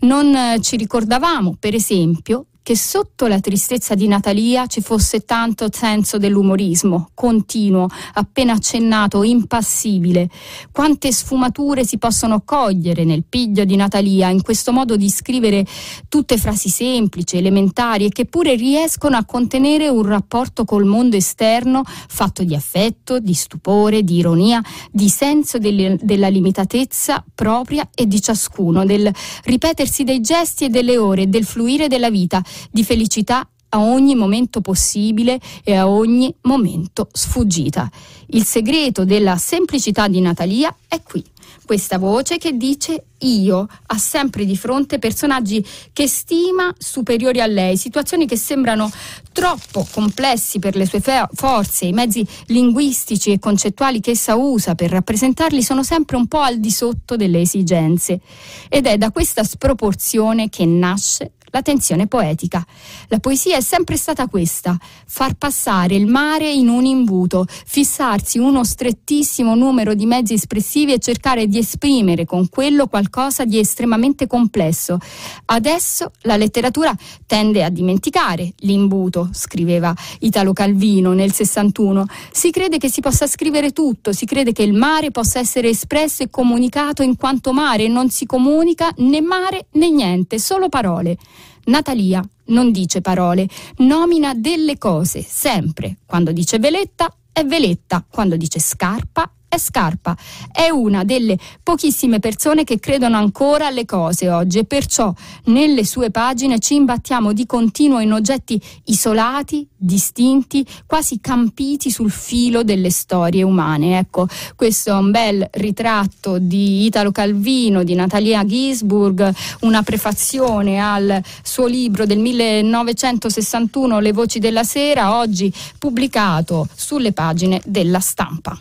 Non 0.00 0.58
ci 0.62 0.76
ricordavamo, 0.76 1.56
per 1.58 1.74
esempio, 1.74 2.46
che 2.62 2.76
sotto 2.76 3.26
la 3.26 3.40
tristezza 3.40 3.94
di 3.94 4.06
Natalia 4.06 4.66
ci 4.66 4.80
fosse 4.80 5.24
tanto 5.24 5.66
senso 5.72 6.16
dell'umorismo, 6.16 7.10
continuo, 7.12 7.88
appena 8.14 8.52
accennato, 8.52 9.24
impassibile. 9.24 10.28
Quante 10.70 11.12
sfumature 11.12 11.84
si 11.84 11.98
possono 11.98 12.42
cogliere 12.44 13.04
nel 13.04 13.24
piglio 13.28 13.64
di 13.64 13.74
Natalia 13.74 14.28
in 14.28 14.42
questo 14.42 14.70
modo 14.72 14.96
di 14.96 15.10
scrivere 15.10 15.66
tutte 16.08 16.38
frasi 16.38 16.68
semplici, 16.68 17.36
elementari 17.36 18.06
e 18.06 18.10
che 18.10 18.26
pure 18.26 18.54
riescono 18.54 19.16
a 19.16 19.24
contenere 19.24 19.88
un 19.88 20.04
rapporto 20.04 20.64
col 20.64 20.84
mondo 20.84 21.16
esterno 21.16 21.82
fatto 21.84 22.44
di 22.44 22.54
affetto, 22.54 23.18
di 23.18 23.34
stupore, 23.34 24.04
di 24.04 24.18
ironia, 24.18 24.62
di 24.90 25.08
senso 25.08 25.58
delle, 25.58 25.98
della 26.00 26.28
limitatezza 26.28 27.24
propria 27.34 27.88
e 27.92 28.06
di 28.06 28.20
ciascuno, 28.20 28.84
del 28.84 29.12
ripetersi 29.44 30.04
dei 30.04 30.20
gesti 30.20 30.66
e 30.66 30.68
delle 30.68 30.96
ore, 30.96 31.28
del 31.28 31.44
fluire 31.44 31.88
della 31.88 32.10
vita 32.10 32.40
di 32.70 32.84
felicità 32.84 33.46
a 33.74 33.80
ogni 33.80 34.14
momento 34.14 34.60
possibile 34.60 35.40
e 35.64 35.74
a 35.74 35.88
ogni 35.88 36.34
momento 36.42 37.08
sfuggita. 37.12 37.90
Il 38.28 38.44
segreto 38.44 39.04
della 39.04 39.36
semplicità 39.36 40.08
di 40.08 40.20
Natalia 40.20 40.74
è 40.88 41.02
qui. 41.02 41.24
Questa 41.64 41.96
voce 41.96 42.38
che 42.38 42.56
dice 42.56 43.04
io 43.18 43.66
ha 43.86 43.96
sempre 43.96 44.44
di 44.44 44.56
fronte 44.56 44.98
personaggi 44.98 45.64
che 45.92 46.06
stima 46.08 46.74
superiori 46.76 47.40
a 47.40 47.46
lei, 47.46 47.76
situazioni 47.76 48.26
che 48.26 48.36
sembrano 48.36 48.90
troppo 49.32 49.86
complessi 49.90 50.58
per 50.58 50.76
le 50.76 50.86
sue 50.86 51.00
fe- 51.00 51.28
forze, 51.32 51.86
i 51.86 51.92
mezzi 51.92 52.26
linguistici 52.46 53.30
e 53.30 53.38
concettuali 53.38 54.00
che 54.00 54.10
essa 54.10 54.34
usa 54.34 54.74
per 54.74 54.90
rappresentarli 54.90 55.62
sono 55.62 55.82
sempre 55.82 56.16
un 56.16 56.26
po' 56.26 56.40
al 56.40 56.58
di 56.58 56.70
sotto 56.70 57.16
delle 57.16 57.40
esigenze. 57.40 58.20
Ed 58.68 58.86
è 58.86 58.98
da 58.98 59.10
questa 59.12 59.44
sproporzione 59.44 60.48
che 60.48 60.66
nasce 60.66 61.32
la 61.52 61.62
tensione 61.62 62.06
poetica. 62.06 62.64
La 63.08 63.18
poesia 63.18 63.56
è 63.56 63.60
sempre 63.60 63.96
stata 63.96 64.26
questa, 64.26 64.76
far 65.06 65.34
passare 65.34 65.94
il 65.94 66.06
mare 66.06 66.50
in 66.50 66.68
un 66.68 66.84
imbuto, 66.84 67.46
fissarsi 67.46 68.38
uno 68.38 68.64
strettissimo 68.64 69.54
numero 69.54 69.94
di 69.94 70.06
mezzi 70.06 70.32
espressivi 70.32 70.92
e 70.94 70.98
cercare 70.98 71.46
di 71.46 71.58
esprimere 71.58 72.24
con 72.24 72.48
quello 72.48 72.86
qualcosa 72.86 73.44
di 73.44 73.58
estremamente 73.58 74.26
complesso. 74.26 74.98
Adesso 75.44 76.12
la 76.22 76.36
letteratura 76.36 76.94
tende 77.26 77.62
a 77.62 77.68
dimenticare 77.68 78.54
l'imbuto, 78.60 79.28
scriveva 79.32 79.94
Italo 80.20 80.54
Calvino 80.54 81.12
nel 81.12 81.32
61. 81.32 82.06
Si 82.30 82.50
crede 82.50 82.78
che 82.78 82.90
si 82.90 83.02
possa 83.02 83.26
scrivere 83.26 83.72
tutto, 83.72 84.12
si 84.12 84.24
crede 84.24 84.52
che 84.52 84.62
il 84.62 84.72
mare 84.72 85.10
possa 85.10 85.38
essere 85.38 85.68
espresso 85.68 86.22
e 86.22 86.30
comunicato 86.30 87.02
in 87.02 87.16
quanto 87.16 87.52
mare 87.52 87.88
non 87.88 88.08
si 88.08 88.24
comunica 88.24 88.90
né 88.98 89.20
mare 89.20 89.66
né 89.72 89.90
niente, 89.90 90.38
solo 90.38 90.70
parole. 90.70 91.18
Natalia 91.64 92.22
non 92.46 92.70
dice 92.70 93.00
parole, 93.00 93.48
nomina 93.78 94.34
delle 94.34 94.78
cose, 94.78 95.22
sempre. 95.22 95.96
Quando 96.04 96.32
dice 96.32 96.58
veletta 96.58 97.14
è 97.32 97.44
veletta, 97.44 98.04
quando 98.08 98.36
dice 98.36 98.58
scarpa 98.58 99.30
è 99.52 99.58
Scarpa. 99.58 100.16
È 100.50 100.70
una 100.70 101.04
delle 101.04 101.36
pochissime 101.62 102.20
persone 102.20 102.64
che 102.64 102.80
credono 102.80 103.18
ancora 103.18 103.66
alle 103.66 103.84
cose 103.84 104.30
oggi 104.30 104.60
e 104.60 104.64
perciò 104.64 105.12
nelle 105.46 105.84
sue 105.84 106.10
pagine 106.10 106.58
ci 106.58 106.76
imbattiamo 106.76 107.34
di 107.34 107.44
continuo 107.44 108.00
in 108.00 108.14
oggetti 108.14 108.58
isolati, 108.84 109.68
distinti, 109.76 110.66
quasi 110.86 111.20
campiti 111.20 111.90
sul 111.90 112.10
filo 112.10 112.62
delle 112.62 112.88
storie 112.88 113.42
umane. 113.42 113.98
Ecco, 113.98 114.26
questo 114.56 114.88
è 114.88 114.94
un 114.94 115.10
bel 115.10 115.46
ritratto 115.50 116.38
di 116.38 116.86
Italo 116.86 117.12
Calvino, 117.12 117.82
di 117.82 117.94
Natalia 117.94 118.46
Gisburg, 118.46 119.34
una 119.60 119.82
prefazione 119.82 120.80
al 120.80 121.22
suo 121.42 121.66
libro 121.66 122.06
del 122.06 122.20
1961 122.20 124.00
Le 124.00 124.12
voci 124.12 124.38
della 124.38 124.64
sera, 124.64 125.18
oggi 125.18 125.52
pubblicato 125.78 126.66
sulle 126.74 127.12
pagine 127.12 127.60
della 127.66 128.00
stampa. 128.00 128.58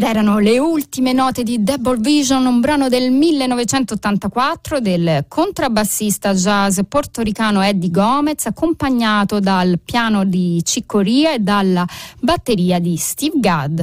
Ed 0.00 0.06
erano 0.06 0.38
le 0.38 0.58
ultime 0.58 1.12
note 1.12 1.42
di 1.42 1.62
Double 1.62 1.98
Vision, 1.98 2.46
un 2.46 2.60
brano 2.60 2.88
del 2.88 3.10
1984 3.10 4.80
del 4.80 5.26
contrabbassista 5.28 6.32
jazz 6.32 6.80
portoricano 6.88 7.60
Eddie 7.60 7.90
Gomez, 7.90 8.46
accompagnato 8.46 9.40
dal 9.40 9.78
piano 9.84 10.24
di 10.24 10.62
Ciccoria 10.64 11.34
e 11.34 11.40
dalla 11.40 11.86
batteria 12.18 12.78
di 12.78 12.96
Steve 12.96 13.40
Gadd. 13.40 13.78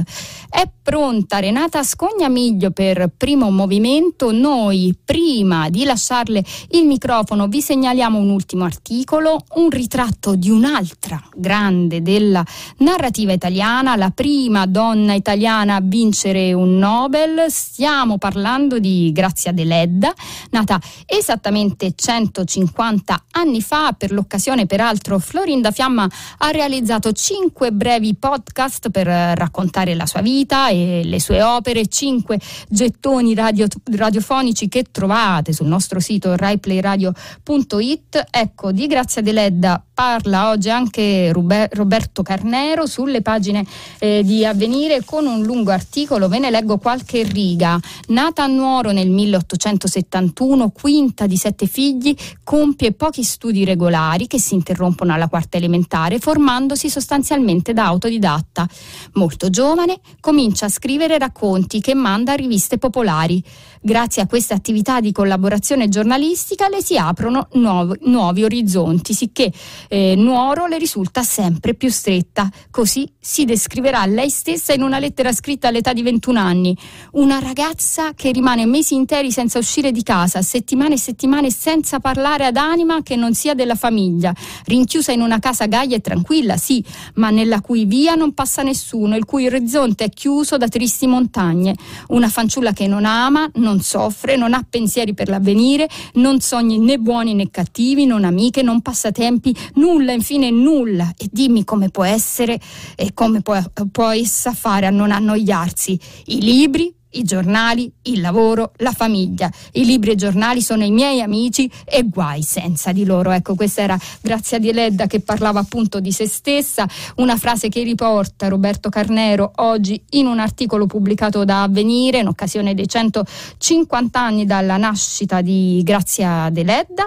È 0.50 0.68
pronta 0.88 1.38
Renata 1.38 1.84
Scognamiglio 1.84 2.70
per 2.70 3.10
primo 3.14 3.50
movimento. 3.50 4.32
Noi, 4.32 4.96
prima 5.04 5.68
di 5.68 5.84
lasciarle 5.84 6.42
il 6.70 6.86
microfono, 6.86 7.46
vi 7.46 7.60
segnaliamo 7.60 8.18
un 8.18 8.30
ultimo 8.30 8.64
articolo, 8.64 9.44
un 9.56 9.68
ritratto 9.68 10.34
di 10.34 10.48
un'altra 10.50 11.22
grande 11.36 12.00
della 12.00 12.42
narrativa 12.78 13.32
italiana, 13.32 13.96
la 13.96 14.10
prima 14.10 14.64
donna 14.64 15.12
italiana 15.12 15.76
a 15.76 15.80
vincere 16.08 16.54
un 16.54 16.78
Nobel. 16.78 17.46
Stiamo 17.48 18.16
parlando 18.16 18.78
di 18.78 19.12
Grazia 19.12 19.52
Deledda, 19.52 20.10
nata 20.50 20.80
esattamente 21.04 21.92
150 21.94 23.24
anni 23.32 23.60
fa. 23.60 23.92
Per 23.92 24.10
l'occasione, 24.10 24.64
peraltro, 24.64 25.18
Florinda 25.18 25.70
Fiamma 25.70 26.08
ha 26.38 26.50
realizzato 26.50 27.12
cinque 27.12 27.72
brevi 27.72 28.14
podcast 28.14 28.88
per 28.88 29.06
raccontare 29.06 29.94
la 29.94 30.06
sua 30.06 30.22
vita 30.22 30.68
e 30.68 31.02
le 31.04 31.20
sue 31.20 31.42
opere, 31.42 31.86
cinque 31.88 32.40
gettoni 32.68 33.34
radio, 33.34 33.66
radiofonici 33.92 34.68
che 34.68 34.86
trovate 34.90 35.52
sul 35.52 35.66
nostro 35.66 36.00
sito 36.00 36.36
raiplayradio.it. 36.36 38.26
Ecco, 38.30 38.72
di 38.72 38.86
Grazia 38.86 39.20
Deledda 39.20 39.82
parla 39.98 40.50
oggi 40.50 40.70
anche 40.70 41.32
Roberto 41.32 42.22
Carnero 42.22 42.86
sulle 42.86 43.20
pagine 43.20 43.66
eh, 43.98 44.22
di 44.24 44.44
Avvenire 44.44 45.02
con 45.04 45.26
un 45.26 45.42
lungo 45.42 45.72
articolo, 45.72 45.96
ve 46.06 46.38
ne 46.38 46.50
leggo 46.50 46.78
qualche 46.78 47.22
riga. 47.22 47.78
Nata 48.08 48.44
a 48.44 48.46
Nuoro 48.46 48.92
nel 48.92 49.10
1871, 49.10 50.70
quinta 50.70 51.26
di 51.26 51.36
sette 51.36 51.66
figli, 51.66 52.14
compie 52.44 52.92
pochi 52.92 53.22
studi 53.22 53.64
regolari 53.64 54.26
che 54.26 54.38
si 54.38 54.54
interrompono 54.54 55.12
alla 55.12 55.28
quarta 55.28 55.56
elementare, 55.56 56.18
formandosi 56.18 56.88
sostanzialmente 56.88 57.72
da 57.72 57.86
autodidatta. 57.86 58.68
Molto 59.14 59.50
giovane, 59.50 60.00
comincia 60.20 60.66
a 60.66 60.70
scrivere 60.70 61.18
racconti 61.18 61.80
che 61.80 61.94
manda 61.94 62.32
a 62.32 62.36
riviste 62.36 62.78
popolari. 62.78 63.42
Grazie 63.80 64.22
a 64.22 64.26
questa 64.26 64.54
attività 64.54 65.00
di 65.00 65.12
collaborazione 65.12 65.88
giornalistica 65.88 66.68
le 66.68 66.82
si 66.82 66.96
aprono 66.96 67.48
nuovi, 67.52 67.98
nuovi 68.02 68.44
orizzonti, 68.44 69.14
sicché 69.14 69.52
eh, 69.88 70.14
Nuoro 70.16 70.66
le 70.66 70.78
risulta 70.78 71.22
sempre 71.22 71.74
più 71.74 71.88
stretta. 71.88 72.50
Così 72.70 73.10
si 73.18 73.44
descriverà 73.44 74.04
lei 74.06 74.30
stessa 74.30 74.72
in 74.72 74.82
una 74.82 74.98
lettera 74.98 75.32
scritta 75.32 75.68
all'età 75.68 75.92
di 75.92 76.02
21 76.02 76.38
anni. 76.38 76.76
Una 77.12 77.38
ragazza 77.38 78.14
che 78.14 78.32
rimane 78.32 78.66
mesi 78.66 78.94
interi 78.94 79.30
senza 79.30 79.58
uscire 79.58 79.92
di 79.92 80.02
casa, 80.02 80.42
settimane 80.42 80.94
e 80.94 80.98
settimane 80.98 81.50
senza 81.50 82.00
parlare 82.00 82.46
ad 82.46 82.56
anima 82.56 83.02
che 83.02 83.16
non 83.16 83.34
sia 83.34 83.54
della 83.54 83.74
famiglia, 83.74 84.34
rinchiusa 84.64 85.12
in 85.12 85.20
una 85.20 85.38
casa 85.38 85.66
gaia 85.66 85.96
e 85.96 86.00
tranquilla, 86.00 86.56
sì, 86.56 86.84
ma 87.14 87.30
nella 87.30 87.60
cui 87.60 87.84
via 87.84 88.14
non 88.14 88.34
passa 88.34 88.62
nessuno, 88.62 89.16
il 89.16 89.24
cui 89.24 89.46
orizzonte 89.46 90.04
è 90.04 90.08
chiuso 90.08 90.56
da 90.56 90.68
tristi 90.68 91.06
montagne. 91.06 91.76
Una 92.08 92.28
fanciulla 92.28 92.72
che 92.72 92.86
non 92.86 93.04
ama, 93.04 93.48
non 93.54 93.67
soffre, 93.80 94.36
non 94.36 94.54
ha 94.54 94.66
pensieri 94.68 95.14
per 95.14 95.28
l'avvenire, 95.28 95.88
non 96.14 96.40
sogni 96.40 96.78
né 96.78 96.98
buoni 96.98 97.34
né 97.34 97.50
cattivi, 97.50 98.06
non 98.06 98.24
amiche, 98.24 98.62
non 98.62 98.80
passatempi, 98.80 99.54
nulla, 99.74 100.12
infine 100.12 100.50
nulla. 100.50 101.12
E 101.16 101.28
dimmi 101.30 101.64
come 101.64 101.90
può 101.90 102.04
essere 102.04 102.58
e 102.96 103.12
come 103.14 103.42
può, 103.42 103.60
può 103.92 104.10
essa 104.10 104.52
fare 104.52 104.86
a 104.86 104.90
non 104.90 105.10
annoiarsi. 105.10 105.98
I 106.26 106.40
libri, 106.40 106.94
i 107.10 107.22
giornali, 107.22 107.90
il 108.02 108.20
lavoro, 108.20 108.72
la 108.76 108.92
famiglia. 108.92 109.50
I 109.72 109.84
libri 109.84 110.10
e 110.10 110.12
i 110.14 110.16
giornali 110.16 110.60
sono 110.62 110.84
i 110.84 110.90
miei 110.90 111.20
amici 111.20 111.70
e 111.84 112.04
guai 112.04 112.42
senza 112.42 112.92
di 112.92 113.04
loro. 113.04 113.30
Ecco, 113.30 113.54
questa 113.54 113.82
era 113.82 113.98
Grazia 114.20 114.58
di 114.58 114.72
Ledda 114.72 115.06
che 115.06 115.20
parlava 115.20 115.60
appunto 115.60 116.00
di 116.00 116.12
se 116.12 116.26
stessa, 116.26 116.86
una 117.16 117.36
frase 117.36 117.68
che 117.68 117.82
riporta 117.82 118.48
Roberto 118.48 118.88
Carnero 118.88 119.52
oggi 119.56 120.00
in 120.10 120.26
un 120.26 120.38
articolo 120.38 120.86
pubblicato 120.86 121.44
da 121.44 121.62
Avvenire 121.62 122.18
in 122.18 122.26
occasione 122.26 122.74
dei 122.74 122.88
150 122.88 124.20
anni 124.20 124.44
dalla 124.44 124.76
nascita 124.76 125.40
di 125.40 125.80
Grazia 125.84 126.48
de 126.50 126.62
Ledda. 126.62 127.06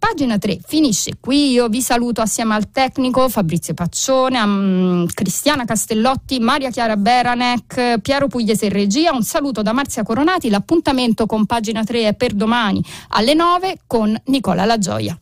Pagina 0.00 0.38
3 0.38 0.60
finisce 0.66 1.12
qui, 1.20 1.50
io 1.50 1.68
vi 1.68 1.82
saluto 1.82 2.22
assieme 2.22 2.54
al 2.54 2.70
tecnico 2.70 3.28
Fabrizio 3.28 3.74
Paccione, 3.74 4.38
a 4.38 4.44
um, 4.44 5.06
Cristiana 5.06 5.66
Castellotti, 5.66 6.40
Maria 6.40 6.70
Chiara 6.70 6.96
Beranec, 6.96 8.00
Piero 8.00 8.26
Pugliese 8.26 8.64
in 8.64 8.72
regia, 8.72 9.12
un 9.12 9.22
saluto 9.22 9.60
da 9.60 9.74
Marzia 9.74 10.02
Coronati, 10.02 10.48
l'appuntamento 10.48 11.26
con 11.26 11.44
Pagina 11.44 11.84
3 11.84 12.08
è 12.08 12.14
per 12.14 12.32
domani 12.32 12.82
alle 13.08 13.34
9 13.34 13.80
con 13.86 14.18
Nicola 14.24 14.64
La 14.64 14.78
Gioia. 14.78 15.18